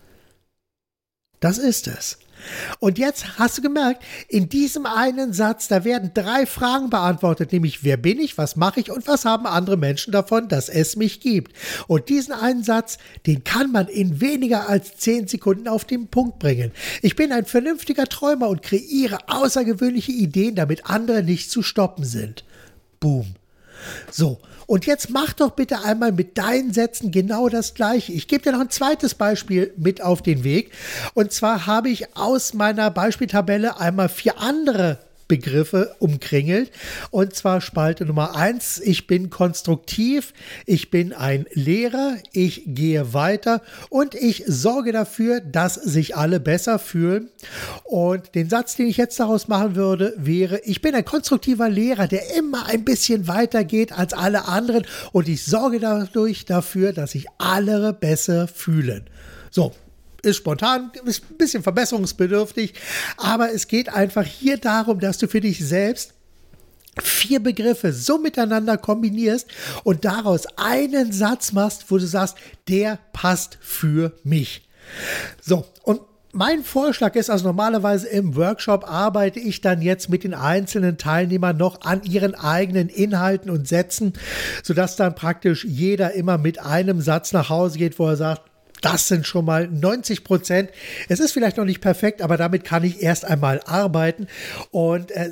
das 1.39 1.57
ist 1.57 1.87
es. 1.87 2.17
Und 2.79 2.97
jetzt 2.97 3.39
hast 3.39 3.57
du 3.57 3.61
gemerkt, 3.61 4.03
in 4.27 4.49
diesem 4.49 4.85
einen 4.85 5.33
Satz, 5.33 5.67
da 5.67 5.83
werden 5.83 6.11
drei 6.13 6.45
Fragen 6.45 6.89
beantwortet, 6.89 7.51
nämlich 7.51 7.83
wer 7.83 7.97
bin 7.97 8.19
ich, 8.19 8.37
was 8.37 8.55
mache 8.55 8.79
ich 8.79 8.91
und 8.91 9.07
was 9.07 9.25
haben 9.25 9.45
andere 9.45 9.77
Menschen 9.77 10.11
davon, 10.11 10.47
dass 10.47 10.69
es 10.69 10.95
mich 10.95 11.19
gibt. 11.19 11.53
Und 11.87 12.09
diesen 12.09 12.33
einen 12.33 12.63
Satz, 12.63 12.97
den 13.25 13.43
kann 13.43 13.71
man 13.71 13.87
in 13.87 14.21
weniger 14.21 14.69
als 14.69 14.97
zehn 14.97 15.27
Sekunden 15.27 15.67
auf 15.67 15.85
den 15.85 16.07
Punkt 16.07 16.39
bringen. 16.39 16.71
Ich 17.01 17.15
bin 17.15 17.31
ein 17.31 17.45
vernünftiger 17.45 18.05
Träumer 18.05 18.49
und 18.49 18.61
kreiere 18.61 19.19
außergewöhnliche 19.27 20.11
Ideen, 20.11 20.55
damit 20.55 20.89
andere 20.89 21.23
nicht 21.23 21.51
zu 21.51 21.61
stoppen 21.61 22.03
sind. 22.03 22.43
Boom. 22.99 23.35
So, 24.11 24.39
und 24.65 24.85
jetzt 24.85 25.09
mach 25.09 25.33
doch 25.33 25.51
bitte 25.51 25.81
einmal 25.83 26.11
mit 26.11 26.37
deinen 26.37 26.73
Sätzen 26.73 27.11
genau 27.11 27.49
das 27.49 27.73
gleiche. 27.73 28.13
Ich 28.13 28.27
gebe 28.27 28.43
dir 28.43 28.53
noch 28.53 28.61
ein 28.61 28.69
zweites 28.69 29.13
Beispiel 29.13 29.73
mit 29.77 30.01
auf 30.01 30.21
den 30.21 30.43
Weg. 30.43 30.71
Und 31.13 31.31
zwar 31.31 31.65
habe 31.65 31.89
ich 31.89 32.15
aus 32.15 32.53
meiner 32.53 32.89
Beispieltabelle 32.89 33.79
einmal 33.79 34.09
vier 34.09 34.39
andere 34.39 34.99
Begriffe 35.33 35.95
umkringelt. 35.97 36.69
Und 37.09 37.33
zwar 37.33 37.59
Spalte 37.59 38.05
Nummer 38.05 38.35
eins: 38.35 38.79
ich 38.79 39.07
bin 39.07 39.31
konstruktiv, 39.31 40.31
ich 40.67 40.91
bin 40.91 41.11
ein 41.11 41.47
Lehrer, 41.53 42.17
ich 42.33 42.61
gehe 42.67 43.15
weiter 43.15 43.63
und 43.89 44.13
ich 44.13 44.43
sorge 44.45 44.91
dafür, 44.91 45.39
dass 45.39 45.73
sich 45.73 46.15
alle 46.15 46.39
besser 46.39 46.77
fühlen. 46.77 47.29
Und 47.83 48.35
den 48.35 48.47
Satz, 48.47 48.75
den 48.75 48.85
ich 48.85 48.97
jetzt 48.97 49.19
daraus 49.19 49.47
machen 49.47 49.75
würde, 49.75 50.13
wäre, 50.17 50.59
ich 50.65 50.81
bin 50.81 50.93
ein 50.93 51.05
konstruktiver 51.05 51.67
Lehrer, 51.67 52.07
der 52.07 52.35
immer 52.37 52.67
ein 52.67 52.85
bisschen 52.85 53.27
weiter 53.27 53.63
geht 53.63 53.91
als 53.91 54.13
alle 54.13 54.47
anderen 54.47 54.85
und 55.13 55.27
ich 55.27 55.43
sorge 55.43 55.79
dadurch 55.79 56.45
dafür, 56.45 56.93
dass 56.93 57.13
sich 57.13 57.25
alle 57.39 57.91
besser 57.91 58.47
fühlen. 58.47 59.09
So, 59.49 59.71
ist 60.23 60.37
spontan, 60.37 60.91
ist 61.05 61.23
ein 61.29 61.37
bisschen 61.37 61.63
verbesserungsbedürftig, 61.63 62.73
aber 63.17 63.53
es 63.53 63.67
geht 63.67 63.89
einfach 63.89 64.25
hier 64.25 64.57
darum, 64.57 64.99
dass 64.99 65.17
du 65.17 65.27
für 65.27 65.41
dich 65.41 65.65
selbst 65.65 66.13
vier 67.01 67.41
Begriffe 67.41 67.91
so 67.91 68.17
miteinander 68.19 68.77
kombinierst 68.77 69.47
und 69.83 70.05
daraus 70.05 70.45
einen 70.57 71.11
Satz 71.11 71.51
machst, 71.51 71.85
wo 71.89 71.97
du 71.97 72.05
sagst, 72.05 72.37
der 72.67 72.99
passt 73.13 73.57
für 73.61 74.13
mich. 74.23 74.67
So, 75.41 75.65
und 75.83 76.01
mein 76.35 76.63
Vorschlag 76.63 77.15
ist, 77.15 77.29
also 77.29 77.45
normalerweise 77.45 78.07
im 78.07 78.35
Workshop 78.35 78.89
arbeite 78.89 79.39
ich 79.39 79.61
dann 79.61 79.83
jetzt 79.83 80.09
mit 80.09 80.23
den 80.23 80.33
einzelnen 80.33 80.97
Teilnehmern 80.97 81.57
noch 81.57 81.81
an 81.81 82.03
ihren 82.03 82.33
eigenen 82.33 82.89
Inhalten 82.89 83.51
und 83.51 83.67
Sätzen, 83.67 84.13
sodass 84.63 84.95
dann 84.95 85.13
praktisch 85.13 85.63
jeder 85.63 86.13
immer 86.13 86.39
mit 86.39 86.59
einem 86.59 87.01
Satz 87.01 87.33
nach 87.33 87.49
Hause 87.49 87.77
geht, 87.77 87.99
wo 87.99 88.07
er 88.07 88.17
sagt, 88.17 88.49
das 88.83 89.07
sind 89.07 89.25
schon 89.25 89.45
mal 89.45 89.67
90 89.67 90.23
Prozent. 90.23 90.69
Es 91.09 91.19
ist 91.19 91.31
vielleicht 91.31 91.57
noch 91.57 91.65
nicht 91.65 91.81
perfekt, 91.81 92.21
aber 92.21 92.37
damit 92.37 92.63
kann 92.63 92.83
ich 92.83 93.01
erst 93.01 93.25
einmal 93.25 93.61
arbeiten. 93.65 94.27
Und 94.71 95.11
äh, 95.11 95.31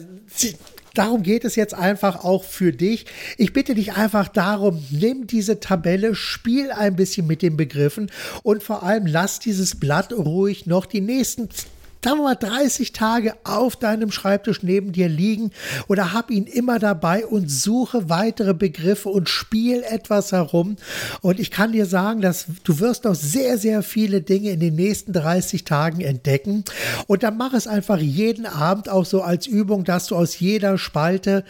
Darum 0.93 1.23
geht 1.23 1.45
es 1.45 1.55
jetzt 1.55 1.73
einfach 1.73 2.25
auch 2.25 2.43
für 2.43 2.73
dich. 2.73 3.05
Ich 3.37 3.53
bitte 3.53 3.75
dich 3.75 3.93
einfach 3.93 4.27
darum, 4.27 4.83
nimm 4.89 5.25
diese 5.25 5.61
Tabelle, 5.61 6.15
spiel 6.15 6.69
ein 6.69 6.97
bisschen 6.97 7.27
mit 7.27 7.41
den 7.41 7.55
Begriffen 7.55 8.11
und 8.43 8.61
vor 8.61 8.83
allem 8.83 9.05
lass 9.05 9.39
dieses 9.39 9.79
Blatt 9.79 10.11
ruhig 10.11 10.65
noch 10.65 10.85
die 10.85 10.99
nächsten 10.99 11.47
wir 12.17 12.23
mal 12.23 12.35
30 12.35 12.93
Tage 12.93 13.35
auf 13.43 13.75
deinem 13.75 14.11
Schreibtisch 14.11 14.63
neben 14.63 14.91
dir 14.91 15.07
liegen 15.07 15.51
oder 15.87 16.13
hab 16.13 16.31
ihn 16.31 16.45
immer 16.47 16.79
dabei 16.79 17.27
und 17.27 17.51
suche 17.51 18.09
weitere 18.09 18.55
Begriffe 18.55 19.09
und 19.09 19.29
spiel 19.29 19.83
etwas 19.83 20.31
herum. 20.31 20.77
Und 21.21 21.39
ich 21.39 21.51
kann 21.51 21.73
dir 21.73 21.85
sagen, 21.85 22.21
dass 22.21 22.47
du 22.63 22.79
wirst 22.79 23.03
noch 23.03 23.13
sehr, 23.13 23.59
sehr 23.59 23.83
viele 23.83 24.21
Dinge 24.21 24.49
in 24.49 24.59
den 24.59 24.75
nächsten 24.75 25.13
30 25.13 25.63
Tagen 25.63 26.01
entdecken. 26.01 26.63
Und 27.05 27.21
dann 27.21 27.37
mach 27.37 27.53
es 27.53 27.67
einfach 27.67 27.99
jeden 27.99 28.47
Abend 28.47 28.89
auch 28.89 29.05
so 29.05 29.21
als 29.21 29.45
Übung, 29.45 29.83
dass 29.83 30.07
du 30.07 30.15
aus 30.15 30.39
jeder 30.39 30.79
Spalte 30.79 31.43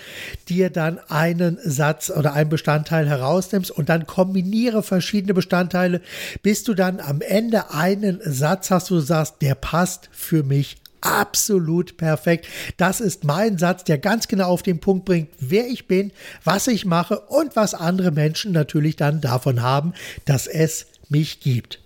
dir 0.49 0.69
dann 0.69 0.99
einen 1.07 1.59
Satz 1.63 2.09
oder 2.09 2.33
einen 2.33 2.49
Bestandteil 2.49 3.07
herausnimmst 3.07 3.71
und 3.71 3.87
dann 3.87 4.05
kombiniere 4.05 4.83
verschiedene 4.83 5.33
Bestandteile, 5.33 6.01
bis 6.41 6.65
du 6.65 6.73
dann 6.73 6.99
am 6.99 7.21
Ende 7.21 7.71
einen 7.71 8.19
Satz 8.25 8.69
hast, 8.69 8.91
wo 8.91 8.95
du 8.95 9.01
sagst, 9.01 9.35
der 9.41 9.55
passt 9.55 10.09
für 10.11 10.40
für 10.41 10.47
mich 10.47 10.77
absolut 11.01 11.97
perfekt. 11.97 12.47
Das 12.77 12.99
ist 12.99 13.23
mein 13.23 13.57
Satz, 13.57 13.83
der 13.83 13.97
ganz 13.97 14.27
genau 14.27 14.49
auf 14.49 14.63
den 14.63 14.79
Punkt 14.79 15.05
bringt, 15.05 15.29
wer 15.39 15.67
ich 15.67 15.87
bin, 15.87 16.11
was 16.43 16.67
ich 16.67 16.85
mache 16.85 17.19
und 17.19 17.55
was 17.55 17.73
andere 17.73 18.11
Menschen 18.11 18.51
natürlich 18.51 18.95
dann 18.95 19.21
davon 19.21 19.61
haben, 19.61 19.93
dass 20.25 20.47
es 20.47 20.87
mich 21.09 21.39
gibt. 21.39 21.79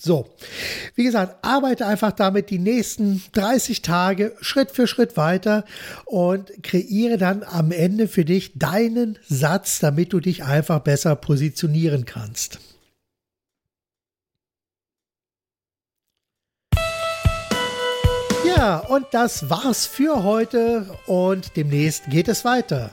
So, 0.00 0.28
wie 0.96 1.04
gesagt, 1.04 1.44
arbeite 1.44 1.86
einfach 1.86 2.10
damit 2.10 2.50
die 2.50 2.58
nächsten 2.58 3.22
30 3.34 3.82
Tage 3.82 4.34
Schritt 4.40 4.72
für 4.72 4.88
Schritt 4.88 5.16
weiter 5.16 5.64
und 6.06 6.64
kreiere 6.64 7.18
dann 7.18 7.44
am 7.44 7.70
Ende 7.70 8.08
für 8.08 8.24
dich 8.24 8.58
deinen 8.58 9.16
Satz, 9.28 9.78
damit 9.78 10.12
du 10.12 10.18
dich 10.18 10.42
einfach 10.42 10.80
besser 10.80 11.14
positionieren 11.14 12.04
kannst. 12.04 12.58
Ja, 18.62 18.76
und 18.76 19.06
das 19.10 19.50
war's 19.50 19.86
für 19.86 20.22
heute 20.22 20.86
und 21.06 21.56
demnächst 21.56 22.08
geht 22.10 22.28
es 22.28 22.44
weiter. 22.44 22.92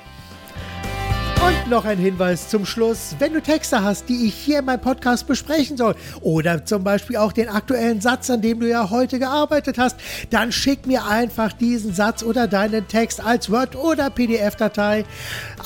Und 1.45 1.69
noch 1.71 1.85
ein 1.85 1.97
Hinweis 1.97 2.49
zum 2.49 2.67
Schluss. 2.67 3.15
Wenn 3.17 3.33
du 3.33 3.41
Texte 3.41 3.83
hast, 3.83 4.07
die 4.09 4.27
ich 4.27 4.35
hier 4.35 4.59
in 4.59 4.65
meinem 4.65 4.81
Podcast 4.81 5.25
besprechen 5.25 5.75
soll, 5.75 5.95
oder 6.21 6.63
zum 6.65 6.83
Beispiel 6.83 7.17
auch 7.17 7.31
den 7.31 7.49
aktuellen 7.49 7.99
Satz, 7.99 8.29
an 8.29 8.41
dem 8.41 8.59
du 8.59 8.69
ja 8.69 8.91
heute 8.91 9.17
gearbeitet 9.17 9.79
hast, 9.79 9.95
dann 10.29 10.51
schick 10.51 10.85
mir 10.85 11.07
einfach 11.07 11.51
diesen 11.53 11.95
Satz 11.95 12.21
oder 12.21 12.47
deinen 12.47 12.87
Text 12.87 13.25
als 13.25 13.49
Word- 13.49 13.75
oder 13.75 14.11
PDF-Datei 14.11 15.03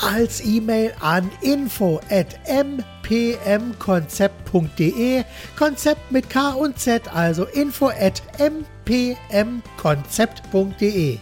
als 0.02 0.46
E-Mail 0.46 0.94
an 1.02 1.30
info 1.42 2.00
at 2.10 2.40
mpmkonzept.de. 2.48 5.24
Konzept 5.58 6.10
mit 6.10 6.30
K 6.30 6.52
und 6.52 6.80
Z, 6.80 7.14
also 7.14 7.44
info 7.44 7.90
at 7.90 8.24
mpmkonzept.de. 8.40 11.20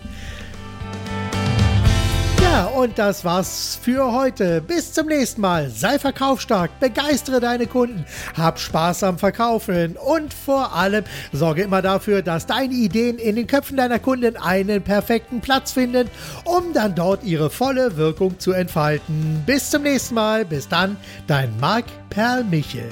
Ja, 2.53 2.65
und 2.65 2.99
das 2.99 3.25
war's 3.25 3.79
für 3.81 4.11
heute. 4.11 4.61
Bis 4.61 4.93
zum 4.93 5.07
nächsten 5.07 5.41
Mal. 5.41 5.71
Sei 5.71 5.97
verkaufsstark, 5.97 6.79
begeistere 6.79 7.39
deine 7.39 7.65
Kunden, 7.65 8.05
hab 8.37 8.59
Spaß 8.59 9.01
am 9.01 9.17
Verkaufen 9.17 9.97
und 9.97 10.31
vor 10.35 10.71
allem 10.75 11.03
sorge 11.31 11.63
immer 11.63 11.81
dafür, 11.81 12.21
dass 12.21 12.45
deine 12.45 12.75
Ideen 12.75 13.17
in 13.17 13.37
den 13.37 13.47
Köpfen 13.47 13.77
deiner 13.77 13.97
Kunden 13.97 14.37
einen 14.37 14.83
perfekten 14.83 15.41
Platz 15.41 15.71
finden, 15.71 16.11
um 16.43 16.73
dann 16.73 16.93
dort 16.93 17.23
ihre 17.23 17.49
volle 17.49 17.97
Wirkung 17.97 18.37
zu 18.37 18.51
entfalten. 18.51 19.41
Bis 19.47 19.71
zum 19.71 19.81
nächsten 19.81 20.13
Mal. 20.13 20.45
Bis 20.45 20.69
dann, 20.69 20.97
dein 21.25 21.59
Marc 21.59 21.85
Perl 22.11 22.43
Michel. 22.43 22.91